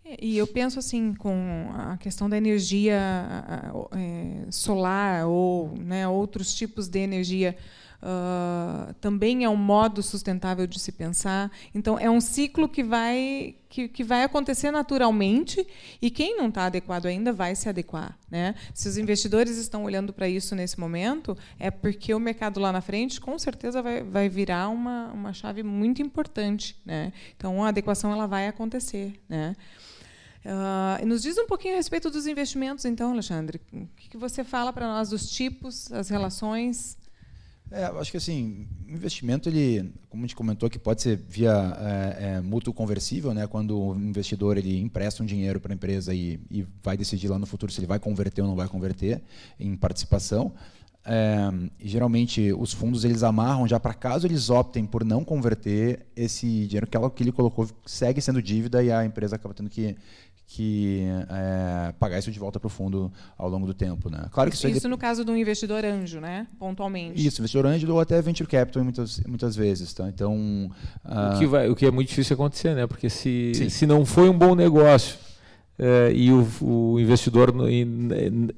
[0.04, 2.94] É, e eu penso assim com a questão da energia
[3.90, 7.56] é, solar ou né, outros tipos de energia
[8.04, 11.50] Uh, também é um modo sustentável de se pensar.
[11.74, 15.66] Então, é um ciclo que vai, que, que vai acontecer naturalmente
[16.02, 18.18] e quem não está adequado ainda vai se adequar.
[18.30, 18.56] Né?
[18.74, 22.82] Se os investidores estão olhando para isso nesse momento, é porque o mercado lá na
[22.82, 26.76] frente, com certeza, vai, vai virar uma, uma chave muito importante.
[26.84, 27.10] Né?
[27.34, 29.18] Então, a adequação ela vai acontecer.
[29.26, 29.56] Né?
[30.44, 33.62] Uh, nos diz um pouquinho a respeito dos investimentos, então, Alexandre.
[33.72, 36.98] O que você fala para nós dos tipos, as relações?
[37.74, 42.36] É, acho que assim, investimento ele, como a gente comentou, que pode ser via é,
[42.36, 43.48] é, mútuo conversível, né?
[43.48, 47.36] Quando o investidor ele empresta um dinheiro para a empresa e, e vai decidir lá
[47.36, 49.20] no futuro se ele vai converter ou não vai converter
[49.58, 50.54] em participação.
[51.04, 56.46] É, geralmente os fundos eles amarram já para caso eles optem por não converter esse
[56.66, 59.96] dinheiro que, ela, que ele colocou segue sendo dívida e a empresa acaba tendo que
[60.46, 64.10] que é, pagar isso de volta para o fundo ao longo do tempo.
[64.10, 64.26] Né?
[64.30, 66.46] Claro que isso, isso no caso de um investidor anjo, né?
[66.58, 67.26] pontualmente.
[67.26, 69.92] Isso, investidor anjo ou até venture capital muitas, muitas vezes.
[69.92, 70.08] Tá?
[70.08, 70.70] Então,
[71.04, 71.34] uh...
[71.34, 72.86] o, que vai, o que é muito difícil acontecer, né?
[72.86, 75.23] porque se, se não foi um bom negócio
[75.78, 77.52] é, e o, o investidor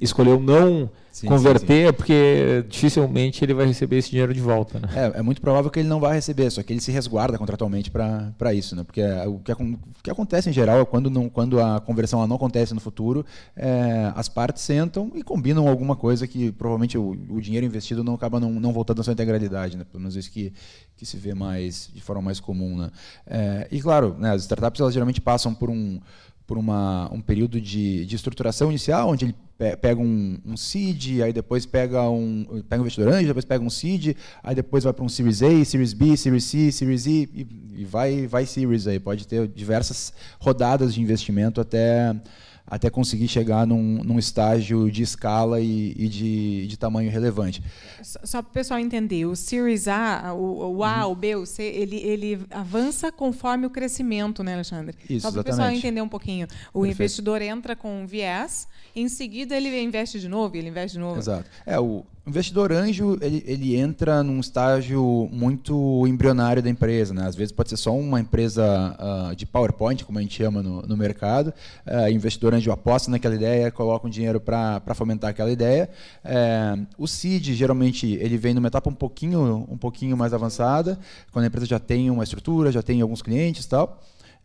[0.01, 1.89] escolheu não sim, converter, sim, sim.
[1.89, 4.79] é porque dificilmente ele vai receber esse dinheiro de volta.
[4.79, 4.89] Né?
[4.95, 7.91] É, é, muito provável que ele não vai receber, só que ele se resguarda contratualmente
[7.91, 8.77] para isso.
[8.77, 8.85] Né?
[8.85, 12.27] Porque é, o que, o que, acontece em geral é quando, não, quando a conversão
[12.27, 13.25] não acontece no futuro,
[13.57, 18.13] é, as partes sentam e combinam alguma coisa que provavelmente o, o dinheiro investido não
[18.13, 19.79] acaba não, não voltando à sua integralidade.
[19.79, 19.85] Né?
[19.91, 20.53] Pelo menos isso que,
[20.99, 22.77] que se vê mais de forma mais comum.
[22.77, 22.91] Né?
[23.27, 25.99] É, e claro, né, as startups elas geralmente passam por um
[26.47, 29.35] por uma, um período de, de estruturação inicial, onde ele
[29.81, 33.71] pega um, um seed, aí depois pega um, pega um investidor anjo, depois pega um
[33.71, 37.47] seed, aí depois vai para um Series A, Series B, Series C, Series E, e,
[37.81, 39.01] e vai, vai Series aí.
[39.01, 42.15] Pode ter diversas rodadas de investimento até
[42.67, 47.63] até conseguir chegar num, num estágio de escala e, e de, de, tamanho relevante.
[48.03, 51.13] Só para o pessoal entender, o Series A, o, o A, uhum.
[51.13, 54.97] o B, o C, ele, ele avança conforme o crescimento, né, Alexandre?
[55.09, 56.47] Isso, Só para o pessoal entender um pouquinho.
[56.73, 56.95] O Perfeito.
[56.95, 61.19] investidor entra com um viés, em seguida ele investe de novo, ele investe de novo.
[61.19, 61.49] Exato.
[61.65, 67.15] É, o, o investidor anjo ele, ele entra num estágio muito embrionário da empresa.
[67.15, 67.25] Né?
[67.25, 70.83] Às vezes pode ser só uma empresa uh, de PowerPoint, como a gente chama no,
[70.83, 71.55] no mercado.
[71.87, 75.89] Uh, investidor anjo aposta naquela ideia, coloca um dinheiro para fomentar aquela ideia.
[76.25, 80.99] Uh, o seed, geralmente, ele vem numa etapa um pouquinho, um pouquinho mais avançada,
[81.31, 84.03] quando a empresa já tem uma estrutura, já tem alguns clientes e tal.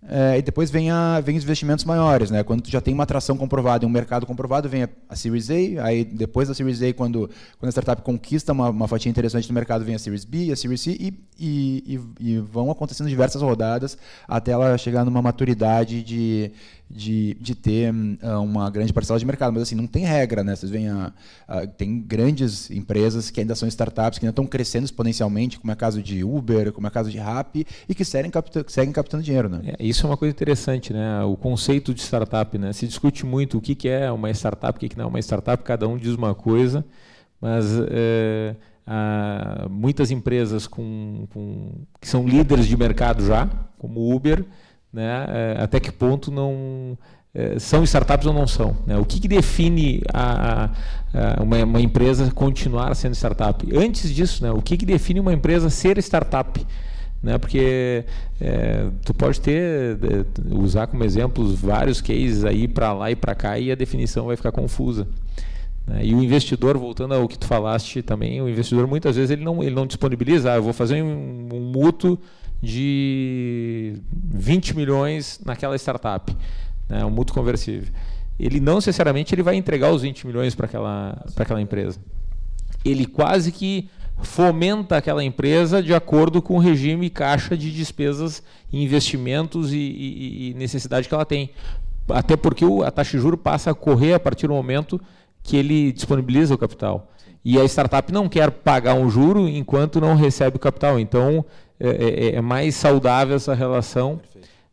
[0.07, 2.41] É, e depois vem, a, vem os investimentos maiores, né?
[2.43, 5.49] Quando tu já tem uma atração comprovada e um mercado comprovado, vem a, a, Series
[5.51, 9.47] A, aí depois da Series A, quando, quando a startup conquista uma, uma fatia interessante
[9.47, 13.09] no mercado, vem a Series B, a Series C, e, e, e, e vão acontecendo
[13.09, 13.95] diversas rodadas
[14.27, 16.51] até ela chegar numa maturidade de,
[16.93, 19.53] de, de ter uh, uma grande parcela de mercado.
[19.53, 20.55] Mas assim, não tem regra, né?
[20.55, 21.11] Vocês veem, a,
[21.47, 25.73] a, tem grandes empresas que ainda são startups, que ainda estão crescendo exponencialmente, como é
[25.73, 28.91] o caso de Uber, como é o caso de Rappi, e que seguem, capta, seguem
[28.91, 29.73] captando dinheiro, né?
[29.79, 31.23] É, isso é uma coisa interessante, né?
[31.23, 32.73] O conceito de startup, né?
[32.73, 35.19] Se discute muito o que, que é uma startup, o que, que não é uma
[35.19, 36.85] startup, cada um diz uma coisa,
[37.39, 37.65] mas...
[37.89, 38.55] É
[39.69, 44.45] muitas empresas com, com, que são líderes de mercado já, como Uber,
[44.91, 45.25] né?
[45.29, 46.97] É, até que ponto não
[47.33, 48.77] é, são startups ou não são?
[48.85, 48.97] Né?
[48.97, 50.69] O que, que define a,
[51.13, 53.65] a, uma, uma, empresa continuar sendo startup?
[53.75, 56.65] Antes disso, né, o que, que define uma empresa ser startup?
[57.21, 57.37] né?
[57.37, 58.03] Porque
[58.39, 59.97] é, tu pode ter
[60.49, 64.35] usar como exemplos vários cases aí para lá e para cá e a definição vai
[64.35, 65.07] ficar confusa.
[65.85, 66.05] Né?
[66.05, 69.61] E o investidor, voltando ao que tu falaste também, o investidor muitas vezes ele não
[69.61, 72.17] ele não disponibiliza, ah, eu vou fazer um, um mútuo
[72.61, 76.35] de 20 milhões naquela startup,
[76.87, 77.03] né?
[77.03, 77.91] um mútuo conversível.
[78.39, 81.99] Ele não necessariamente ele vai entregar os 20 milhões para aquela para aquela empresa.
[82.83, 83.89] Ele quase que
[84.21, 90.53] fomenta aquela empresa de acordo com o regime caixa de despesas, investimentos e, e, e
[90.53, 91.51] necessidade que ela tem.
[92.09, 94.99] Até porque a taxa de juros passa a correr a partir do momento
[95.43, 97.11] que ele disponibiliza o capital.
[97.43, 100.99] E a startup não quer pagar um juro enquanto não recebe o capital.
[100.99, 101.43] Então,
[101.89, 104.21] é, é, é mais saudável essa relação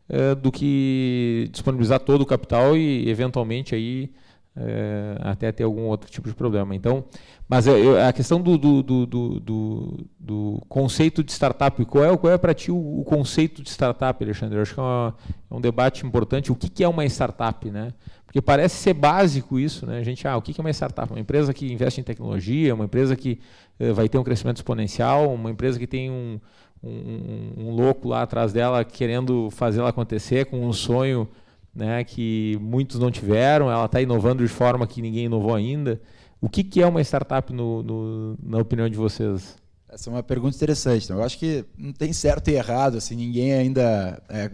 [0.07, 4.11] é, do que disponibilizar todo o capital e, eventualmente, aí
[4.55, 6.75] é, até ter algum outro tipo de problema.
[6.75, 7.05] Então,
[7.47, 9.05] mas eu, a questão do, do, do,
[9.39, 13.69] do, do conceito de startup, qual é, qual é para ti o, o, conceito de
[13.69, 14.57] startup, Alexandre?
[14.57, 15.15] Eu acho que é, uma,
[15.49, 16.51] é um debate importante.
[16.51, 17.93] O que, que, é uma startup, né?
[18.25, 19.97] Porque parece ser básico isso, né?
[19.97, 21.11] A gente, ah, o que, que é uma startup?
[21.11, 23.39] Uma empresa que investe em tecnologia, uma empresa que
[23.79, 26.39] eh, vai ter um crescimento exponencial, uma empresa que tem um,
[26.83, 31.27] um, um louco lá atrás dela querendo fazer ela acontecer com um sonho
[31.73, 36.01] né, que muitos não tiveram, ela está inovando de forma que ninguém inovou ainda.
[36.41, 39.57] O que, que é uma startup no, no, na opinião de vocês?
[39.89, 41.05] Essa é uma pergunta interessante.
[41.05, 44.49] Então, eu acho que não tem certo e errado, assim, ninguém ainda é,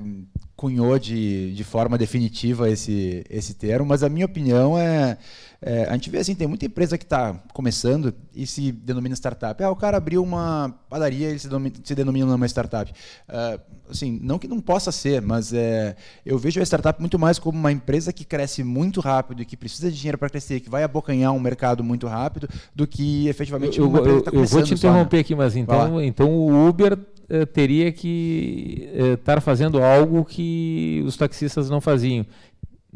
[0.55, 5.17] cunhou de, de forma definitiva esse, esse termo, mas a minha opinião é,
[5.61, 9.61] é a gente vê assim, tem muita empresa que está começando e se denomina startup.
[9.61, 12.89] Ah, o cara abriu uma padaria e se, denomina, se denomina uma startup.
[13.27, 15.95] Uh, assim, não que não possa ser, mas é,
[16.25, 19.57] eu vejo a startup muito mais como uma empresa que cresce muito rápido e que
[19.57, 23.77] precisa de dinheiro para crescer, que vai abocanhar um mercado muito rápido, do que efetivamente
[23.77, 24.59] eu, uma empresa que está começando.
[24.59, 25.21] Eu vou te interromper né?
[25.21, 26.97] aqui, mas então, então o Uber
[27.29, 32.25] eh, teria que estar eh, fazendo algo que os taxistas não faziam.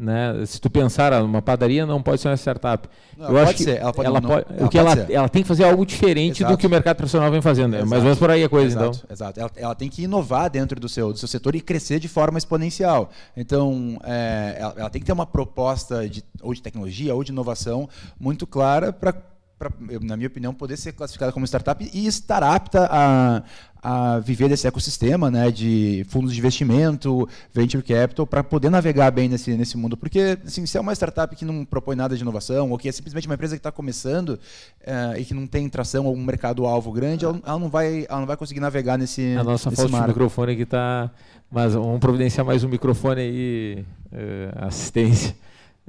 [0.00, 0.46] Né?
[0.46, 2.88] Se tu pensar, uma padaria não pode ser uma startup.
[3.18, 3.76] Não, eu acho que ser.
[3.76, 6.42] ela pode, ela não, pode, ela o que ela, ela tem que fazer algo diferente
[6.42, 6.54] exato.
[6.54, 7.74] do que o mercado tradicional vem fazendo.
[7.74, 7.90] Exato.
[7.90, 8.96] Mas vamos por aí a coisa, exato.
[8.96, 9.12] então.
[9.12, 9.40] Exato.
[9.40, 12.38] Ela, ela, tem que inovar dentro do seu, do seu setor e crescer de forma
[12.38, 13.10] exponencial.
[13.36, 17.30] Então, é, ela, ela, tem que ter uma proposta de, ou de tecnologia ou de
[17.30, 17.86] inovação
[18.18, 19.12] muito clara para
[19.60, 23.42] Pra, na minha opinião, poder ser classificada como startup e estar apta a,
[23.82, 29.28] a viver desse ecossistema né, de fundos de investimento, venture capital, para poder navegar bem
[29.28, 29.98] nesse, nesse mundo.
[29.98, 32.92] Porque assim, se é uma startup que não propõe nada de inovação, ou que é
[32.92, 34.40] simplesmente uma empresa que está começando
[34.82, 38.20] é, e que não tem tração ou um mercado-alvo grande, ela, ela, não vai, ela
[38.20, 39.36] não vai conseguir navegar nesse.
[39.36, 41.10] A nossa nesse falta de microfone aqui está.
[41.50, 45.36] Mas vamos providenciar mais um microfone aí, uh, assistência.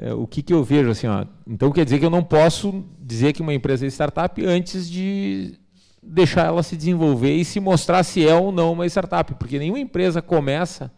[0.01, 2.83] Uh, o que, que eu vejo assim, ó, então quer dizer que eu não posso
[2.99, 5.59] dizer que uma empresa é startup antes de
[6.01, 9.79] deixar ela se desenvolver e se mostrar se é ou não uma startup, porque nenhuma
[9.79, 10.91] empresa começa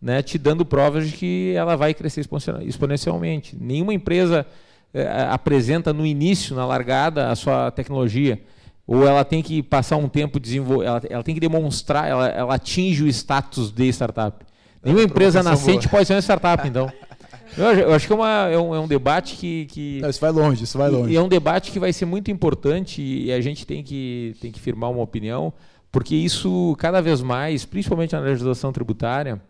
[0.00, 2.24] né, te dando provas de que ela vai crescer
[2.64, 3.56] exponencialmente.
[3.60, 4.46] Nenhuma empresa
[4.94, 8.40] é, apresenta no início, na largada, a sua tecnologia.
[8.86, 12.54] Ou ela tem que passar um tempo desenvolver, ela, ela tem que demonstrar, ela, ela
[12.54, 14.46] atinge o status de startup.
[14.82, 15.98] Nenhuma empresa nascente boa.
[15.98, 16.90] pode ser uma startup, então.
[17.56, 19.66] Eu, acho que é, uma, é, um, é um debate que.
[19.66, 21.12] que Não, isso vai longe, isso vai longe.
[21.12, 24.52] E é um debate que vai ser muito importante e a gente tem que, tem
[24.52, 25.52] que firmar uma opinião,
[25.90, 29.40] porque isso, cada vez mais, principalmente na legislação tributária,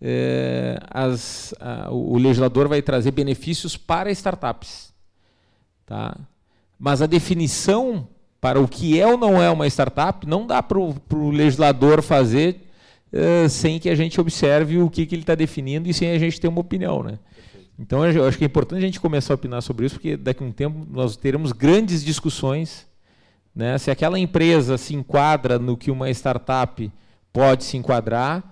[0.00, 4.92] é, as, a, o legislador vai trazer benefícios para startups.
[5.86, 6.16] Tá?
[6.78, 8.08] Mas a definição
[8.40, 12.71] para o que é ou não é uma startup não dá para o legislador fazer
[13.12, 16.18] uh, sem que a gente observe o que, que ele está definindo e sem a
[16.18, 17.02] gente ter uma opinião.
[17.02, 17.18] Né?
[17.78, 20.42] Então, eu acho que é importante a gente começar a opinar sobre isso, porque daqui
[20.42, 22.86] a um tempo nós teremos grandes discussões.
[23.54, 23.76] Né?
[23.78, 26.90] Se aquela empresa se enquadra no que uma startup
[27.32, 28.50] pode se enquadrar,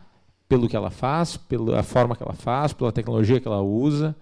[0.48, 4.16] pelo que ela faz, pela forma que ela faz, pela tecnologia que ela usa,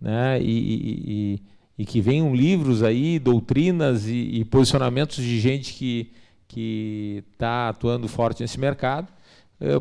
[0.00, 0.40] né?
[0.40, 1.42] e, e, e,
[1.80, 6.10] e que venham livros aí, doutrinas e, posicionamentos de gente que
[6.46, 9.08] que está atuando forte nesse mercado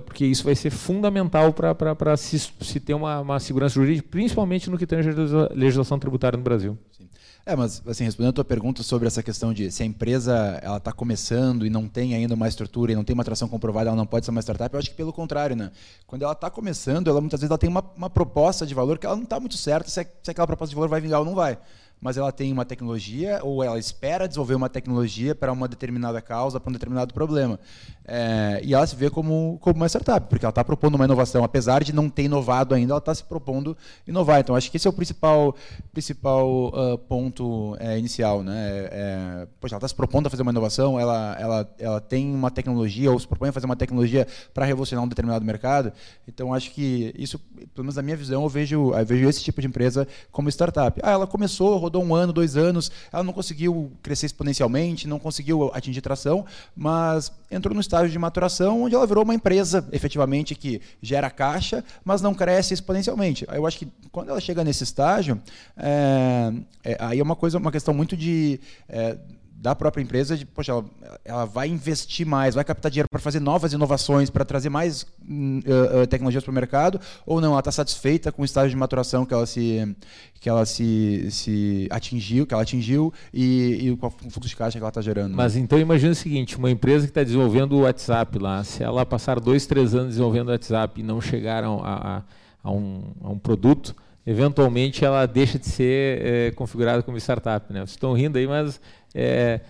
[0.05, 4.77] porque isso vai ser fundamental para se, se, ter uma, uma, segurança jurídica, principalmente no
[4.77, 6.77] que tange a legislação tributária no Brasil.
[6.91, 7.09] Sim.
[7.45, 10.77] É, mas assim, respondendo a tua pergunta sobre essa questão de se a empresa ela
[10.77, 13.97] está começando e não tem ainda uma estrutura e não tem uma atração comprovada, ela
[13.97, 15.69] não pode ser uma startup, eu acho que pelo contrário, né?
[16.07, 19.05] Quando ela está começando, ela muitas vezes ela tem uma, uma proposta de valor que
[19.05, 21.25] ela não está muito certa se, é, se aquela proposta de valor vai vingar ou
[21.25, 21.57] não vai.
[22.03, 26.59] Mas ela tem uma tecnologia ou ela espera desenvolver uma tecnologia para uma determinada causa,
[26.59, 27.57] para um determinado problema.
[28.05, 31.43] É, e ela se vê como, como uma startup, porque ela está propondo uma inovação.
[31.43, 34.41] Apesar de não ter inovado ainda, ela está se propondo inovar.
[34.41, 35.55] Então, acho que esse é o principal,
[35.93, 38.43] principal uh, ponto é, inicial.
[38.43, 38.53] Né?
[38.91, 42.51] É, poxa, ela está se propondo a fazer uma inovação, ela, ela, ela tem uma
[42.51, 45.93] tecnologia ou se propõe a fazer uma tecnologia para revolucionar um determinado mercado.
[46.27, 47.39] Então, acho que isso,
[47.73, 50.99] pelo menos na minha visão, eu vejo, eu vejo esse tipo de empresa como startup.
[51.01, 55.71] Ah, ela começou, rodou um ano, dois anos, ela não conseguiu crescer exponencialmente, não conseguiu
[55.73, 60.81] atingir tração, mas entrou no estágio de maturação onde ela virou uma empresa, efetivamente, que
[61.01, 63.45] gera caixa, mas não cresce exponencialmente.
[63.51, 65.41] Eu acho que quando ela chega nesse estágio,
[65.77, 69.17] é, é, aí é uma coisa, uma questão muito de é,
[69.63, 70.85] da própria empresa, de, poxa, ela,
[71.23, 76.05] ela, vai investir mais, vai captar dinheiro para fazer novas inovações, para trazer mais uh,
[76.09, 79.33] tecnologias para o mercado, ou não, ela está satisfeita com o estágio de maturação que
[79.33, 79.95] ela se,
[80.41, 84.77] que ela se, se atingiu, que ela atingiu e, e com o fluxo de caixa
[84.77, 85.33] que ela está gerando.
[85.33, 89.05] Mas então imagina o seguinte, uma empresa que está desenvolvendo o WhatsApp lá, se ela
[89.05, 92.21] passar dois, três anos desenvolvendo o WhatsApp e não chegar a, a,
[92.61, 93.95] a, um, a um produto,
[94.25, 97.71] eventualmente ela deixa de ser é, configurada como startup.
[97.71, 97.79] Né?
[97.79, 98.79] Vocês estão rindo aí, mas
[99.13, 99.61] é,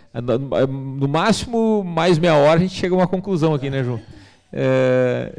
[0.69, 4.01] no máximo, mais meia hora, a gente chega a uma conclusão aqui, né, João?
[4.51, 5.33] É...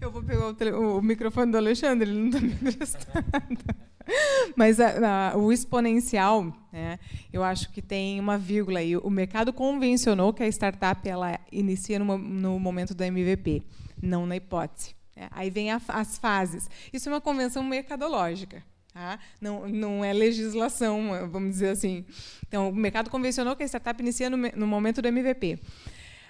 [0.00, 3.58] Eu vou pegar o, o, microfone do Alexandre, ele não está me emprestando.
[4.56, 6.98] Mas a, a, o exponencial, né,
[7.30, 8.96] eu acho que tem uma vírgula aí.
[8.96, 13.62] O mercado convencionou que a startup ela inicia no momento do MVP,
[14.02, 14.94] não na hipótese.
[15.20, 16.70] É, aí vem a, as fases.
[16.90, 18.64] Isso é uma convenção mercadológica.
[18.94, 19.18] Tá?
[19.38, 22.06] Não, não é legislação, vamos dizer assim.
[22.48, 25.58] Então, o mercado convencionou que a startup inicia no, no momento do MVP.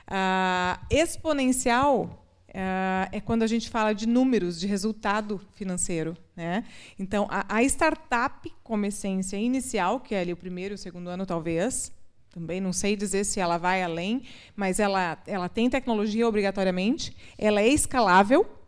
[0.09, 6.16] Ah, exponencial ah, é quando a gente fala de números, de resultado financeiro.
[6.34, 6.64] Né?
[6.99, 11.24] Então, a, a, startup, como essência inicial, que é ali o primeiro o segundo ano,
[11.24, 11.93] talvez,
[12.32, 14.24] também não sei dizer se ela vai além,
[14.57, 18.59] mas ela, ela tem tecnologia obrigatoriamente, ela é escalável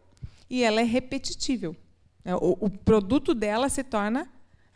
[0.53, 1.74] e ela é repetitível.
[2.22, 4.28] É, o, o produto dela se torna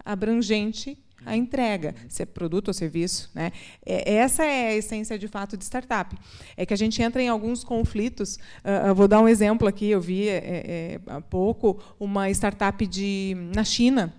[0.02, 3.30] abrangente a entrega, se é produto ou serviço.
[3.34, 3.52] Né?
[3.84, 6.16] É, essa é a essência, de fato, de startup.
[6.56, 8.38] É que a gente entra em alguns conflitos.
[8.64, 9.90] Uh, vou dar um exemplo aqui.
[9.90, 14.14] Eu vi é, é, há pouco uma startup de, na China,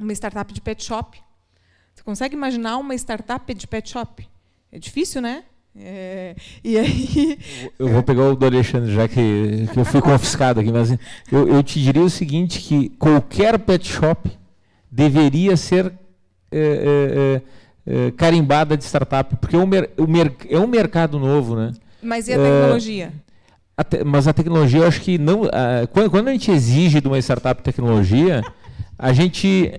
[0.00, 1.22] uma startup de pet shop.
[1.94, 4.28] Você consegue imaginar uma startup de pet shop?
[4.72, 5.44] É difícil, né?
[5.80, 7.38] É, e aí...
[7.78, 10.90] Eu vou pegar o do Alexandre, já que, que eu fui confiscado aqui, mas
[11.30, 14.30] eu, eu te diria o seguinte, que qualquer pet shop
[14.90, 15.92] deveria ser
[16.50, 17.40] é,
[17.86, 19.70] é, é carimbada de startup, porque é um,
[20.48, 21.54] é um mercado novo.
[21.54, 21.72] Né?
[22.02, 23.12] Mas e a tecnologia?
[23.76, 25.44] A te, mas a tecnologia, eu acho que não.
[25.44, 28.42] A, quando, quando, a gente exige de uma startup tecnologia,
[28.98, 29.72] a gente.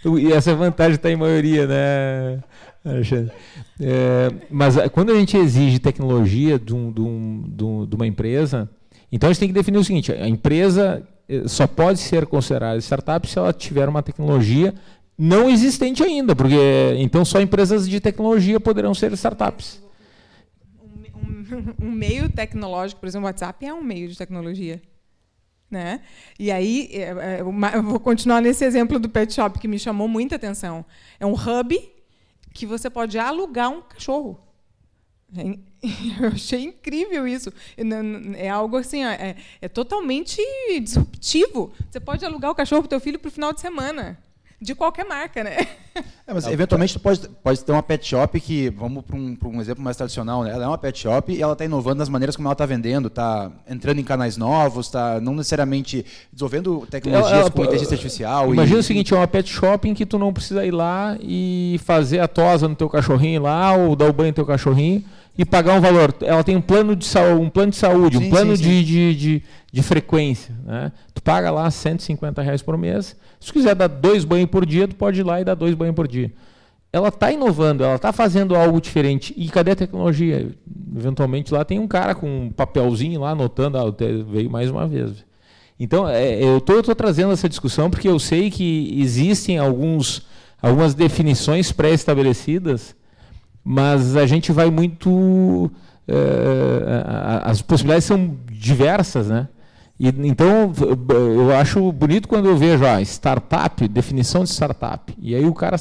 [0.04, 2.38] e essa vantagem está em maioria, né?
[2.84, 3.32] Alexandre.
[3.78, 8.68] É, mas ah, quando a gente exige tecnologia de, um, de, um, de, uma empresa,
[9.12, 12.78] então a gente tem que definir o seguinte: a empresa eh, só pode ser considerada
[12.80, 14.74] startup se ela tiver uma tecnologia
[15.22, 16.56] não existente ainda, porque
[16.96, 19.82] então só empresas de tecnologia poderão ser startups.
[21.14, 24.80] Um, um, meio tecnológico, por exemplo, o WhatsApp é um meio de tecnologia.
[25.70, 26.00] Né?
[26.38, 30.36] E aí, é, é, vou continuar nesse exemplo do pet shop que me chamou muita
[30.36, 30.84] atenção.
[31.20, 31.78] É um hub
[32.52, 34.40] que você pode alugar um cachorro.
[35.36, 35.42] É
[36.20, 37.52] eu achei incrível isso.
[38.36, 40.40] É algo assim, é, é totalmente
[40.80, 41.72] disruptivo.
[41.90, 44.18] Você pode alugar o cachorro para o teu filho para o final de semana
[44.60, 45.56] de qualquer marca, né?
[46.24, 49.60] É, mas eventualmente tu pode, pode ter uma pet shop que, vamos para um, um,
[49.60, 50.52] exemplo mais tradicional, né?
[50.52, 53.08] ela é uma pet shop e ela está inovando nas maneiras como ela está vendendo,
[53.08, 58.54] está entrando em canais novos, está não necessariamente desenvolvendo tecnologias ela, ela, com inteligência artificial.
[58.54, 58.80] Imagina e...
[58.80, 62.20] o seguinte, é uma pet shop em que tu não precisa ir lá e fazer
[62.20, 65.04] a tosa no teu cachorrinho lá, ou dar o banho no teu cachorrinho,
[65.36, 66.14] e pagar um valor.
[66.20, 68.68] Ela tem um plano de, saúde, um plano de saúde, sim, um plano sim, sim.
[68.68, 69.42] De, de, de,
[69.72, 70.54] de, frequência.
[70.64, 70.92] Né?
[71.14, 73.16] Tu paga lá 150 reais por mês.
[73.40, 75.96] Se quiser dar dois banhos por dia, tu pode ir lá e dar dois banhos
[75.96, 76.32] por dia.
[76.92, 79.32] Ela está inovando, ela está fazendo algo diferente.
[79.36, 80.50] E cadê a tecnologia?
[80.96, 83.84] Eventualmente lá tem um cara com um papelzinho lá anotando, ah,
[84.28, 85.24] veio mais uma vez.
[85.78, 90.26] Então, é, eu estou trazendo essa discussão porque eu sei que existem alguns,
[90.60, 92.94] algumas definições pré-estabelecidas
[93.64, 95.70] mas a gente vai muito.
[96.08, 99.48] É, as possibilidades são diversas, né?
[100.00, 100.72] E, então,
[101.10, 105.14] eu acho bonito quando eu vejo a startup, definição de startup.
[105.20, 105.76] E aí o cara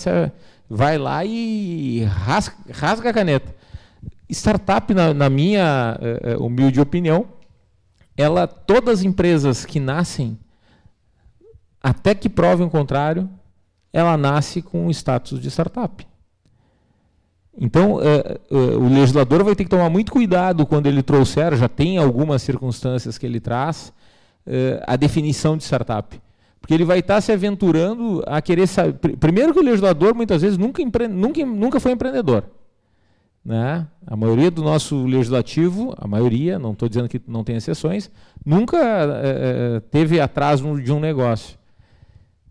[0.70, 3.55] vai lá e rasga, rasga a caneta.
[4.30, 7.28] Startup, na, na minha é, humilde opinião,
[8.17, 10.38] ela, todas as empresas que nascem
[11.82, 13.30] até que provem o contrário,
[13.93, 16.05] ela nasce com o status de startup.
[17.57, 21.70] Então, é, é, o legislador vai ter que tomar muito cuidado quando ele trouxer, já
[21.70, 23.93] tem algumas circunstâncias que ele traz,
[24.85, 26.19] a definição de startup.
[26.59, 29.17] Porque ele vai estar se aventurando a querer saber.
[29.17, 31.07] Primeiro, que o legislador muitas vezes nunca, empre...
[31.07, 32.43] nunca, nunca foi empreendedor.
[33.43, 33.87] Né?
[34.05, 38.11] A maioria do nosso legislativo, a maioria, não estou dizendo que não tem exceções,
[38.45, 41.57] nunca é, teve atrás de um negócio.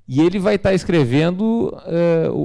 [0.09, 1.77] E ele vai estar escrevendo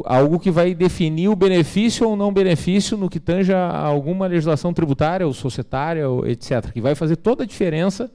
[0.04, 4.74] algo que vai definir o benefício ou não benefício no que tange a alguma legislação
[4.74, 8.12] tributária ou societária, ou etc., que vai fazer toda a diferença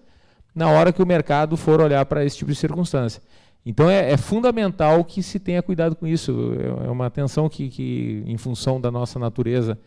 [0.58, 3.22] na hora que o mercado for olhar para esse tipo de circunstância.
[3.64, 6.52] Então é, é, fundamental que se tenha cuidado com isso.
[6.84, 9.78] É uma atenção que, que em função da nossa natureza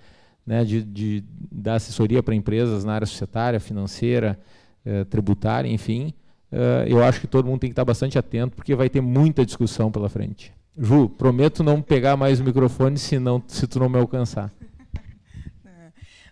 [0.46, 4.40] né, de, de dar assessoria para empresas na área societária, financeira,
[4.84, 6.14] eh, tributária, enfim,
[6.52, 9.46] eh, eu acho que todo mundo tem que estar bastante atento, porque vai ter muita
[9.46, 10.52] discussão pela frente.
[10.76, 14.52] Ju, prometo não pegar mais o microfone se, não, se tu não me alcançar.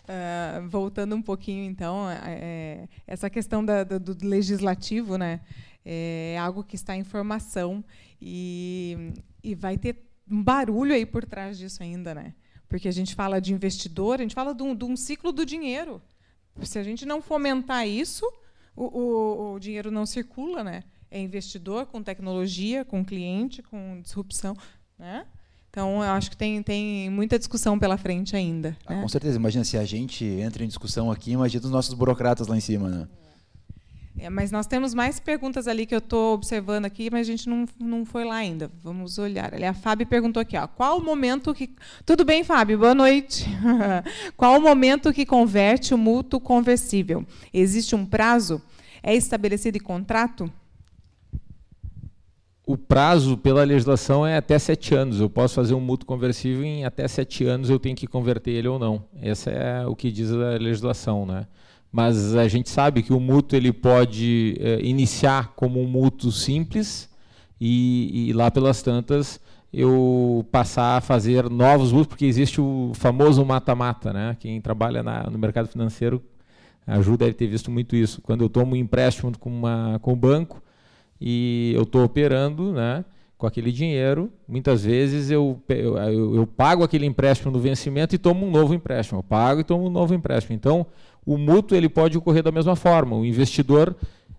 [0.10, 5.40] Uh, voltando um pouquinho, então, é, essa questão da, do, do, legislativo, né,
[5.86, 7.86] é algo que está em formação
[8.20, 12.34] e, e vai ter um barulho aí por trás disso ainda, né?
[12.68, 15.46] Porque a gente fala de investidor, a gente fala de um, de um ciclo do
[15.46, 16.02] dinheiro.
[16.64, 18.26] Se a gente não fomentar isso,
[18.76, 20.84] o, o, o, dinheiro não circula, né?
[21.12, 24.58] É investidor com tecnologia, com cliente, com disrupção,
[24.98, 25.28] né?
[25.70, 28.76] Então, eu acho que tem, tem muita discussão pela frente ainda.
[28.86, 29.02] Ah, né?
[29.02, 29.38] Com certeza.
[29.38, 32.90] Imagina se a gente entra em discussão aqui, imagina os nossos burocratas lá em cima,
[32.90, 33.08] né?
[34.22, 37.48] É, mas nós temos mais perguntas ali que eu estou observando aqui, mas a gente
[37.48, 38.70] não, não foi lá ainda.
[38.84, 39.54] Vamos olhar.
[39.54, 41.74] Ali, a Fábio perguntou aqui, ó, qual o momento que.
[42.06, 42.78] Tudo bem, Fábio?
[42.78, 43.46] Boa noite.
[44.36, 47.26] qual o momento que converte o mútuo conversível?
[47.54, 48.62] Existe um prazo?
[49.02, 50.52] É estabelecido em contrato?
[52.70, 55.20] O prazo pela legislação é até sete anos.
[55.20, 58.68] Eu posso fazer um mútuo conversível em até sete anos, eu tenho que converter ele
[58.68, 59.04] ou não.
[59.24, 61.48] Esse é o que diz a legislação, né?
[61.92, 67.10] mas a gente sabe que o mútuo ele pode é, iniciar como um mútuo simples
[67.60, 69.40] e, e, lá pelas tantas
[69.74, 74.38] eu passar a fazer novos mútuos, porque existe o famoso mata-mata, né?
[74.40, 76.22] Quem trabalha na, no mercado financeiro
[76.86, 78.22] ajuda deve ter visto muito isso.
[78.22, 80.62] Quando eu tomo um empréstimo com, uma, com o banco
[81.20, 83.04] e eu estou operando, né?
[83.40, 88.46] com aquele dinheiro, muitas vezes eu, eu, eu, pago aquele empréstimo no vencimento e tomo
[88.46, 89.20] um novo empréstimo.
[89.20, 90.54] Eu pago e tomo um novo empréstimo.
[90.54, 90.86] Então,
[91.26, 93.16] o mútuo ele pode ocorrer da mesma forma.
[93.16, 93.96] O investidor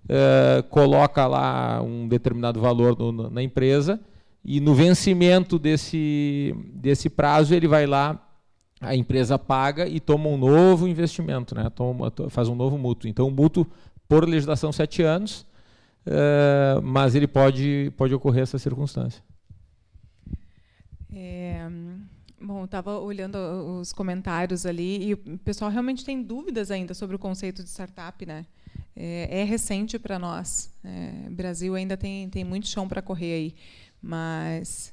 [0.06, 3.98] eh, coloca lá um determinado valor no, na empresa
[4.44, 8.20] e no vencimento desse, desse prazo ele vai lá,
[8.82, 11.70] a empresa paga e toma um novo investimento, né?
[11.74, 13.08] toma, faz um novo mútuo.
[13.08, 13.66] Então, o mútuo,
[14.06, 15.46] por legislação, sete anos
[16.06, 19.22] uh, mas ele pode, pode ocorrer essa circunstância.
[21.12, 21.68] É,
[22.40, 23.36] bom, estava olhando
[23.80, 28.24] os comentários ali e o pessoal realmente tem dúvidas ainda sobre o conceito de startup,
[28.24, 28.46] né?
[28.94, 30.70] É, é recente para nós.
[30.84, 33.54] É, o Brasil ainda tem, tem muito chão para correr aí,
[34.00, 34.92] mas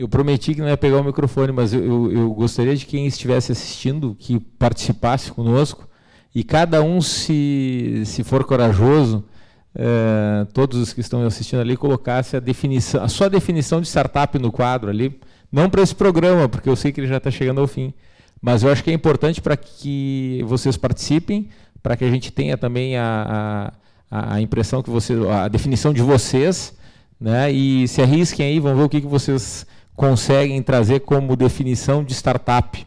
[0.00, 3.06] eu prometi que não ia pegar o microfone, mas eu, eu, eu, gostaria de quem
[3.06, 5.86] estivesse assistindo que participasse conosco
[6.34, 9.22] e cada um, se, se for corajoso,
[9.74, 14.38] é, todos os que estão assistindo ali colocasse a definição, a sua definição de startup
[14.38, 15.18] no quadro ali,
[15.50, 17.92] não para esse programa, porque eu sei que ele já está chegando ao fim,
[18.40, 21.48] mas eu acho que é importante para que vocês participem,
[21.82, 23.72] para que a gente tenha também a,
[24.10, 26.74] a, a impressão que vocês, a definição de vocês,
[27.20, 27.52] né?
[27.52, 32.14] E se arrisquem aí, vamos ver o que, que vocês conseguem trazer como definição de
[32.14, 32.86] startup.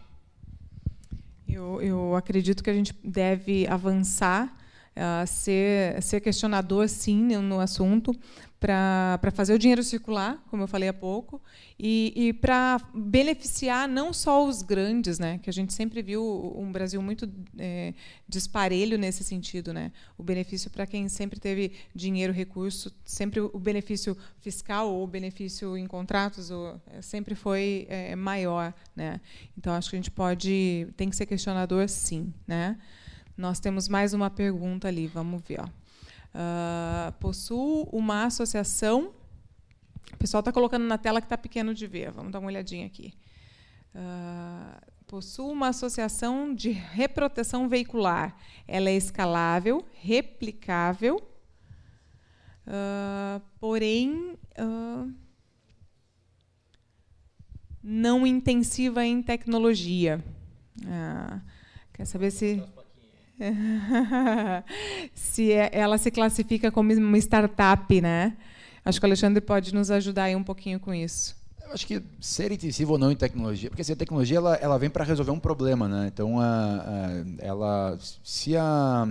[1.47, 4.51] Eu, eu acredito que a gente deve avançar
[5.27, 8.15] ser, ser questionador, sim, no assunto,
[8.63, 11.41] para fazer o dinheiro circular, como eu falei há pouco,
[11.77, 16.23] e, e para beneficiar não só os grandes, né, que a gente sempre viu
[16.55, 17.93] um Brasil muito é,
[18.97, 24.89] nesse sentido, né, o benefício para quem sempre teve dinheiro, recurso, sempre o benefício fiscal
[24.89, 29.19] ou o benefício em contratos ou, é, sempre foi é, maior, né.
[29.57, 32.77] Então acho que a gente pode tem que ser questionador, sim, né.
[33.35, 35.59] Nós temos mais uma pergunta ali, vamos ver.
[35.59, 35.65] Ó.
[35.65, 39.13] Uh, possuo uma associação.
[40.13, 42.11] O pessoal está colocando na tela que está pequeno de ver.
[42.11, 43.13] Vamos dar uma olhadinha aqui.
[43.95, 48.35] Uh, possuo uma associação de reproteção veicular.
[48.67, 51.17] Ela é escalável, replicável,
[52.67, 54.37] uh, porém
[57.81, 60.23] não intensiva em tecnologia.
[61.91, 62.63] quer saber se
[65.13, 68.35] se é, ela se classifica como uma startup, né?
[68.85, 71.35] Acho que o Alexandre pode nos ajudar aí um pouquinho com isso.
[71.65, 74.77] Eu acho que ser intensivo ou não em tecnologia, porque assim, a tecnologia ela, ela
[74.77, 76.09] vem para resolver um problema, né?
[76.13, 79.07] Então, a, a, ela, se a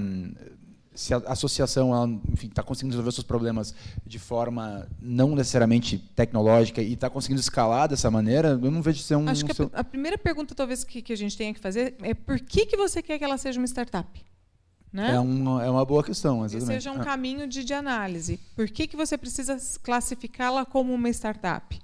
[0.94, 3.74] se a associação está conseguindo resolver seus problemas
[4.06, 9.16] de forma não necessariamente tecnológica e está conseguindo escalar dessa maneira, eu não vejo ser
[9.16, 9.28] um.
[9.28, 12.14] Acho que a, a primeira pergunta, talvez, que, que, a gente tenha que fazer é
[12.14, 14.08] por que, que você quer que ela seja uma startup?
[14.92, 15.14] Né?
[15.14, 16.44] É, uma, é uma boa questão.
[16.44, 16.66] Exatamente.
[16.66, 17.04] Que seja um ah.
[17.04, 18.38] caminho de, de análise.
[18.54, 21.80] Por que, que você precisa classificá-la como uma startup?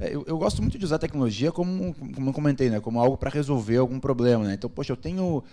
[0.00, 2.98] É, eu, eu, gosto muito de usar a tecnologia como, como eu comentei, né, como
[2.98, 4.44] algo para resolver algum problema.
[4.44, 4.54] Né?
[4.54, 5.44] Então, poxa, eu tenho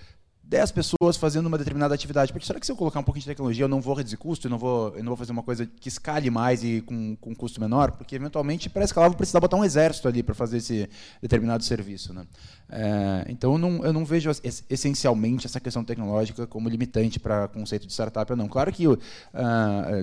[0.50, 2.32] 10 pessoas fazendo uma determinada atividade.
[2.32, 4.48] Porque será que se eu colocar um pouquinho de tecnologia, eu não vou reduzir custo,
[4.48, 7.36] eu não vou, eu não vou fazer uma coisa que escale mais e com, com
[7.36, 7.92] custo menor?
[7.92, 10.90] Porque, eventualmente, para escalar, eu vou precisar botar um exército ali para fazer esse
[11.22, 12.14] determinado serviço.
[12.14, 12.26] Né?
[12.70, 14.32] É, então, eu não, eu não vejo
[14.70, 18.48] essencialmente essa questão tecnológica como limitante para conceito de startup ou não.
[18.48, 18.98] Claro que uh,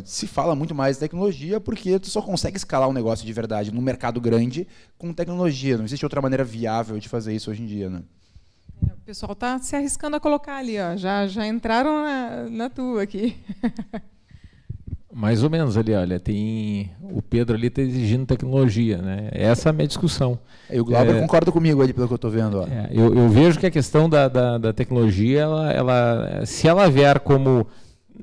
[0.04, 3.72] se fala muito mais de tecnologia porque tu só consegue escalar um negócio de verdade
[3.72, 4.68] num mercado grande
[4.98, 5.78] com tecnologia.
[5.78, 7.88] Não existe outra maneira viável de fazer isso hoje em dia.
[7.88, 8.02] Né?
[8.82, 10.96] O pessoal está se arriscando a colocar ali, ó.
[10.96, 13.36] Já, já entraram na, na tua aqui.
[15.12, 19.28] Mais ou menos ali, olha, tem o Pedro ali está exigindo tecnologia, né?
[19.30, 20.36] Essa é a minha discussão.
[20.68, 22.58] E o Glauber é, concorda comigo ali pelo que eu estou vendo.
[22.58, 22.66] Ó.
[22.66, 26.90] É, eu, eu, vejo que a questão da, da, da tecnologia, ela, ela, se ela
[26.90, 27.64] vier como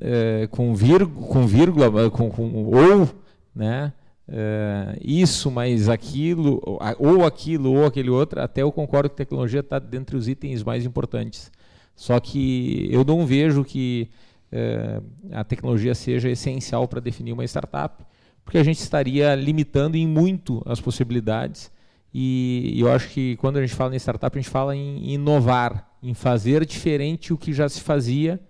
[0.02, 3.08] é, com, vírgula, com vírgula, com, com ou,
[3.54, 3.90] né?
[4.32, 6.62] Uh, isso, mas aquilo,
[6.98, 10.86] ou aquilo, ou aquele outro, até eu concordo que tecnologia está dentre os itens mais
[10.86, 11.52] importantes.
[11.94, 14.08] Só que eu não vejo que
[14.50, 18.02] uh, a tecnologia seja essencial para definir uma startup,
[18.42, 21.70] porque a gente estaria limitando em muito as possibilidades.
[22.14, 25.12] E, e eu acho que quando a gente fala em startup, a gente fala em
[25.12, 28.40] inovar, em fazer diferente o que já se fazia,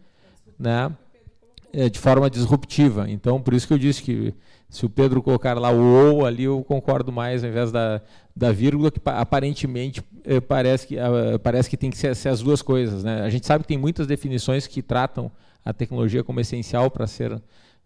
[0.56, 0.92] né,
[1.72, 3.10] eh, de forma disruptiva.
[3.10, 4.32] Então, por isso que eu disse que
[4.72, 8.00] se o Pedro colocar lá o ou ali, eu concordo mais, ao invés da,
[8.34, 12.40] da vírgula, que aparentemente eh, parece, que, uh, parece que tem que ser, ser, as
[12.40, 13.04] duas coisas.
[13.04, 13.20] Né?
[13.20, 15.30] A gente sabe que tem muitas definições que tratam
[15.62, 17.38] a tecnologia como essencial para ser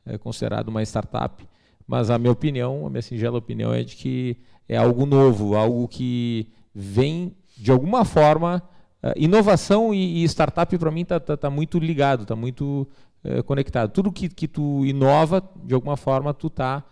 [0.07, 1.45] eh, considerado uma startup,
[1.89, 4.37] mas a minha opinião, a minha singela opinião é de que
[4.69, 8.63] é algo novo, algo que vem, de alguma forma,
[9.03, 12.87] uh, inovação e, e startup para mim está tá, tá muito ligado, está muito
[13.27, 13.91] eh, conectado.
[13.91, 16.85] Tudo que, que tu inova, de alguma forma, tu está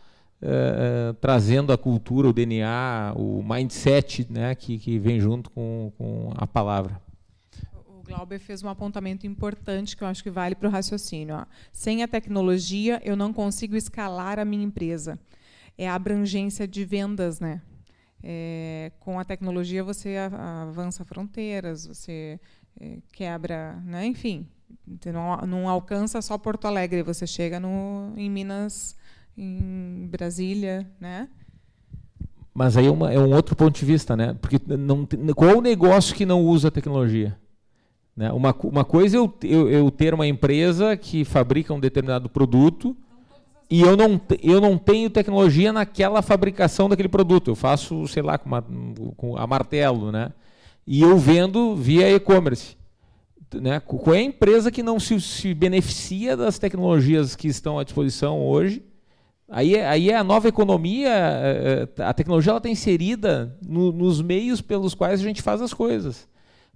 [0.42, 5.92] uh, uh, trazendo a cultura, o DNA, o mindset né, que, que vem junto com,
[5.96, 7.00] com a palavra.
[7.86, 11.36] O Glauber fez um apontamento importante que eu acho que vale para o raciocínio.
[11.36, 11.44] Ó.
[11.72, 15.16] Sem a tecnologia, eu não consigo escalar a minha empresa.
[15.78, 17.62] É a abrangência de vendas, né?
[18.24, 22.40] É, com a tecnologia você avança fronteiras, você
[22.80, 24.06] é, quebra, né?
[24.06, 24.48] enfim,
[24.86, 28.96] você não, não alcança só Porto Alegre, você chega no, em Minas,
[29.36, 31.28] em Brasília, né?
[32.52, 34.36] Mas aí é, uma, é um outro ponto de vista, né?
[34.40, 37.36] Porque não, qual o negócio que não usa tecnologia?
[38.16, 38.30] Né?
[38.30, 42.96] Uma, uma coisa é eu, eu, eu ter uma empresa que fabrica um determinado produto
[43.68, 47.50] e eu não, eu não tenho tecnologia naquela fabricação daquele produto.
[47.50, 48.64] Eu faço, sei lá, com, uma,
[49.16, 50.32] com a martelo, né?
[50.86, 52.76] E eu vendo via e-commerce
[53.60, 57.84] né, qual é a empresa que não se, se, beneficia das tecnologias que estão à
[57.84, 58.82] disposição hoje?
[59.48, 63.92] Aí, é, aí é a nova economia, é, é, a tecnologia ela está inserida no,
[63.92, 66.26] nos meios pelos quais a gente faz as coisas.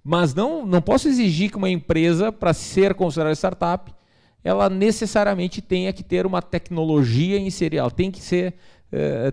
[0.03, 3.91] Mas não, não posso exigir que uma empresa, para ser considerada startup,
[4.43, 7.81] ela necessariamente tenha que ter uma tecnologia inserida.
[7.81, 8.55] Ela tem que ser,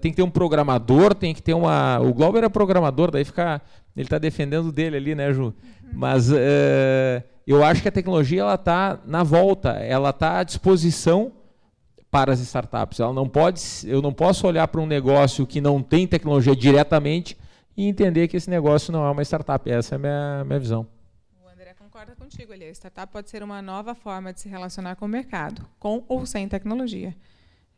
[0.01, 1.99] tem que ter um programador, tem que ter uma.
[2.01, 3.61] O Glauber é programador, daí fica.
[3.97, 5.55] Ele está defendendo dele ali, né, Ju?
[5.93, 6.31] Mas
[7.47, 11.33] eu acho que a tecnologia ela está na volta, ela está à disposição
[12.11, 13.01] para as startups.
[13.01, 17.37] Ela não pode, eu não posso olhar para um negócio que não tem tecnologia diretamente
[17.77, 19.71] e entender que esse negócio não é uma startup.
[19.71, 20.87] Essa é a minha, minha visão.
[21.45, 22.65] O André concorda contigo ali.
[22.65, 26.25] A startup pode ser uma nova forma de se relacionar com o mercado, com ou
[26.27, 27.15] sem tecnologia.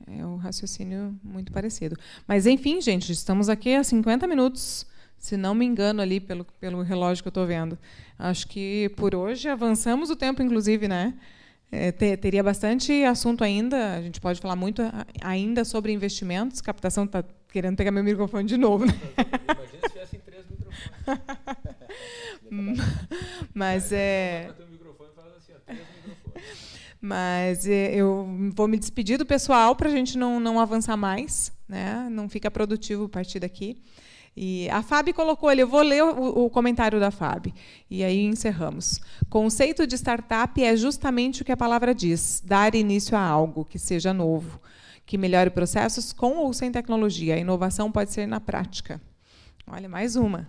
[0.07, 1.97] É um raciocínio muito parecido.
[2.27, 4.87] Mas, enfim, gente, estamos aqui há 50 minutos
[5.19, 7.77] se não me engano ali pelo, pelo relógio que eu estou vendo.
[8.19, 11.15] Acho que por hoje avançamos o tempo, inclusive, né?
[11.71, 13.95] É, ter, teria bastante assunto ainda.
[13.95, 14.83] A gente pode falar muito
[15.21, 16.61] ainda sobre investimentos.
[16.61, 17.23] Captação está
[17.53, 18.87] querendo pegar meu microfone de novo.
[18.87, 18.95] Né?
[19.45, 21.23] Imagina se tivessem três microfones.
[23.53, 24.51] Mas é.
[27.01, 31.53] Mas é, eu vou me despedir do pessoal para a gente não, não avançar mais,
[31.69, 32.09] né?
[32.11, 33.81] não fica produtivo partir daqui.
[34.41, 37.53] E a Fábio colocou ali, eu vou ler o, o, comentário da Fábio,
[37.91, 39.01] e aí encerramos.
[39.29, 43.81] Conceito de startup é justamente o que a palavra diz: dar início a algo que
[43.81, 44.61] seja novo,
[45.05, 47.35] que melhore processos com ou sem tecnologia.
[47.35, 49.01] A inovação pode ser na prática.
[49.67, 50.49] Olha, mais uma.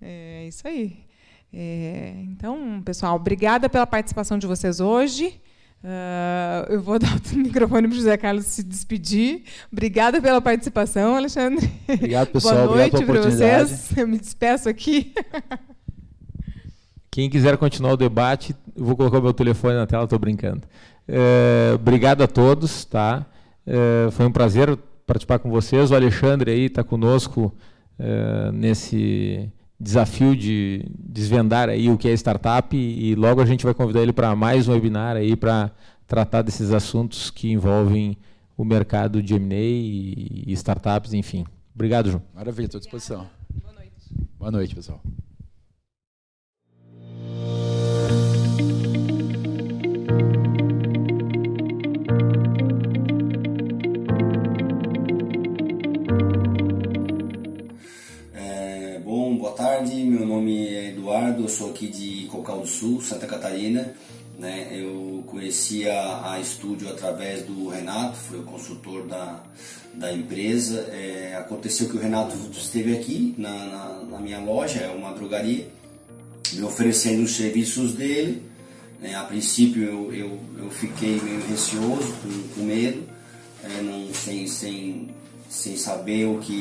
[0.00, 1.04] É isso aí.
[1.52, 5.40] É, então, pessoal, obrigada pela participação de vocês hoje.
[5.84, 9.42] Uh, eu vou dar o microfone para o José Carlos se despedir.
[9.70, 11.70] Obrigada pela participação, Alexandre.
[11.86, 12.68] Obrigado, pessoal.
[12.68, 13.94] Boa noite para vocês.
[13.94, 15.12] Eu me despeço aqui.
[17.12, 20.62] Quem quiser continuar o debate, vou colocar o meu telefone na tela, estou brincando.
[21.06, 23.26] É, obrigado a todos, tá?
[23.66, 24.76] É, foi um prazer
[25.06, 25.90] participar com vocês.
[25.90, 27.54] O Alexandre aí está conosco
[27.98, 29.48] é, nesse
[29.78, 34.12] desafio de desvendar aí o que é startup e logo a gente vai convidar ele
[34.12, 35.70] para mais um webinar aí para
[36.06, 38.16] tratar desses assuntos que envolvem
[38.56, 41.44] o mercado de M&A e startups, enfim.
[41.74, 42.22] Obrigado, João.
[42.32, 43.26] Maravilha, estou à disposição.
[43.50, 43.92] Boa noite.
[44.38, 45.02] Boa noite, pessoal.
[60.34, 63.94] Nome é Eduardo, eu sou aqui de Cocal do Sul, Santa Catarina.
[64.36, 64.68] Né?
[64.72, 65.92] Eu conhecia
[66.28, 69.44] a estúdio através do Renato, foi o consultor da,
[69.94, 70.88] da empresa.
[70.90, 75.68] É, aconteceu que o Renato esteve aqui na, na, na, minha loja, é uma drogaria,
[76.52, 78.42] me oferecendo os serviços dele.
[79.00, 79.14] Né?
[79.14, 83.04] A princípio eu, eu, eu fiquei meio receoso, com, com medo,
[83.62, 85.10] é, não, sem, sem,
[85.48, 86.60] sem saber o que,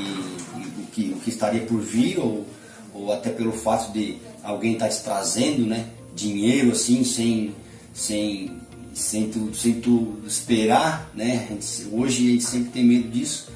[0.78, 2.46] o, que, o que estaria por vir ou
[2.94, 7.56] ou até pelo fato de alguém estar tá te trazendo né, dinheiro assim, sem,
[7.94, 8.52] sem,
[8.94, 11.48] sem, tu, sem tu esperar, né?
[11.92, 13.50] Hoje a gente sempre tem medo disso,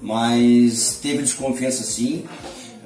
[0.00, 2.24] mas teve desconfiança sim.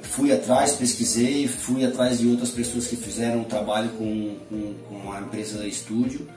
[0.01, 5.19] Fui atrás, pesquisei, fui atrás de outras pessoas que fizeram trabalho com, com, com a
[5.19, 6.27] empresa estúdio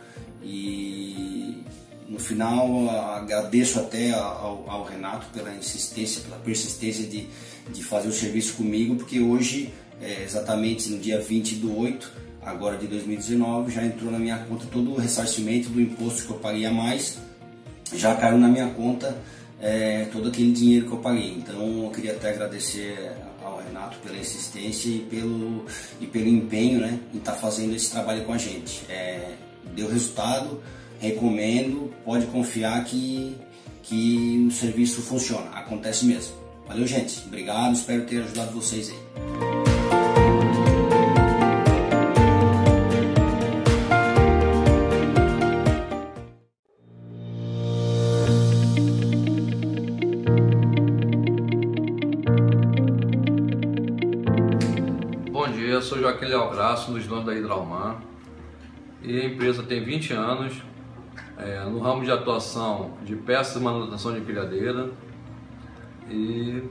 [0.43, 1.63] e
[2.09, 7.29] no final agradeço até ao, ao Renato pela insistência, pela persistência de
[7.71, 12.11] de fazer o serviço comigo, porque hoje, é, exatamente no dia 20 do 8,
[12.43, 16.39] agora de 2019, já entrou na minha conta todo o ressarcimento do imposto que eu
[16.39, 17.19] paguei a mais,
[17.95, 19.17] já caiu na minha conta
[19.61, 21.35] é, todo aquele dinheiro que eu paguei.
[21.35, 23.13] Então eu queria até agradecer
[23.45, 25.67] ao Renato pela insistência e pelo,
[26.01, 28.83] e pelo empenho né, em estar tá fazendo esse trabalho com a gente.
[28.89, 29.35] É,
[29.75, 30.61] deu resultado,
[31.03, 33.37] recomendo, pode confiar que,
[33.83, 36.37] que o serviço funciona, acontece mesmo.
[36.69, 37.27] Valeu, gente.
[37.27, 37.75] Obrigado.
[37.75, 39.03] Espero ter ajudado vocês aí.
[55.69, 57.97] Eu sou Joaquim Leal Graço, dos donos da Hidralman.
[59.03, 60.63] E a empresa tem 20 anos
[61.45, 64.91] é, no ramo de atuação de peças de manutenção de empilhadeira,
[66.13, 66.63] e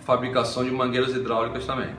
[0.00, 1.90] fabricação de mangueiras hidráulicas também.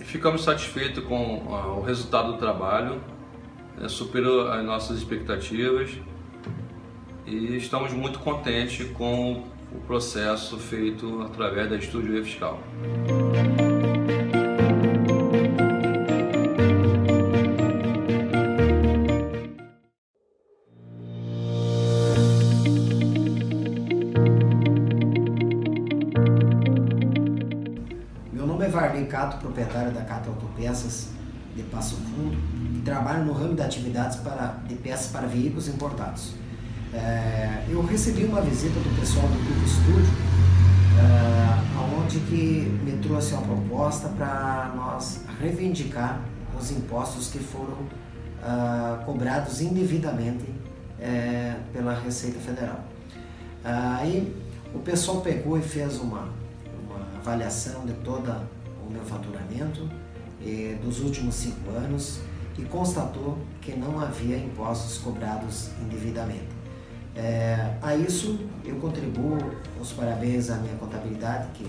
[0.00, 3.00] E ficamos satisfeitos com uh, o resultado do trabalho,
[3.76, 5.90] né, superou as nossas expectativas
[7.26, 12.60] e estamos muito contentes com o processo feito através da Estúdio E Fiscal.
[30.14, 31.08] Proprietário da Cato Autopeças
[31.56, 32.36] de Passo Fundo,
[32.74, 36.34] e trabalho no ramo de atividades para, de peças para veículos importados.
[36.92, 40.12] É, eu recebi uma visita do pessoal do Grupo Estúdio,
[40.98, 46.20] é, onde que me trouxe uma proposta para nós reivindicar
[46.58, 47.78] os impostos que foram
[48.42, 50.44] é, cobrados indevidamente
[51.00, 52.80] é, pela Receita Federal.
[53.64, 54.34] Aí
[54.74, 56.28] o pessoal pegou e fez uma,
[56.84, 58.42] uma avaliação de toda
[58.86, 59.88] o meu faturamento
[60.44, 62.20] eh, dos últimos cinco anos
[62.58, 66.48] e constatou que não havia impostos cobrados indevidamente.
[67.16, 69.38] É, a isso eu contribuo
[69.80, 71.66] os parabéns à minha contabilidade que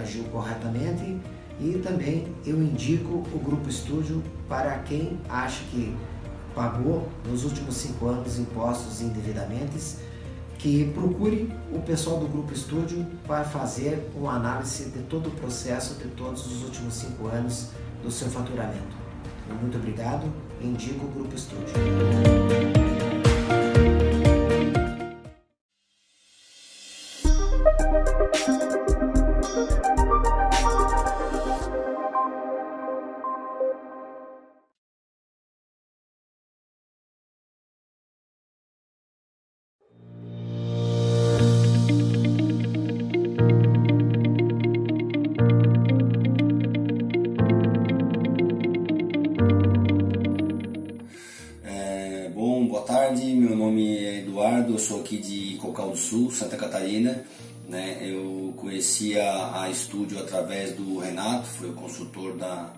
[0.00, 1.16] agiu corretamente
[1.60, 5.96] e também eu indico o Grupo Estúdio para quem acha que
[6.54, 9.78] pagou nos últimos cinco anos impostos indevidamente
[10.58, 15.94] que procure o pessoal do Grupo Estúdio para fazer uma análise de todo o processo
[15.94, 17.68] de todos os últimos cinco anos
[18.04, 18.94] do seu faturamento.
[19.60, 20.30] Muito obrigado,
[20.60, 22.93] indico o Grupo Estúdio.
[60.34, 62.72] Através do Renato, foi o consultor da,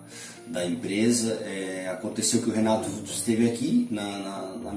[0.45, 1.33] da empresa.
[1.43, 4.71] É, aconteceu que o Renato esteve aqui na, na, na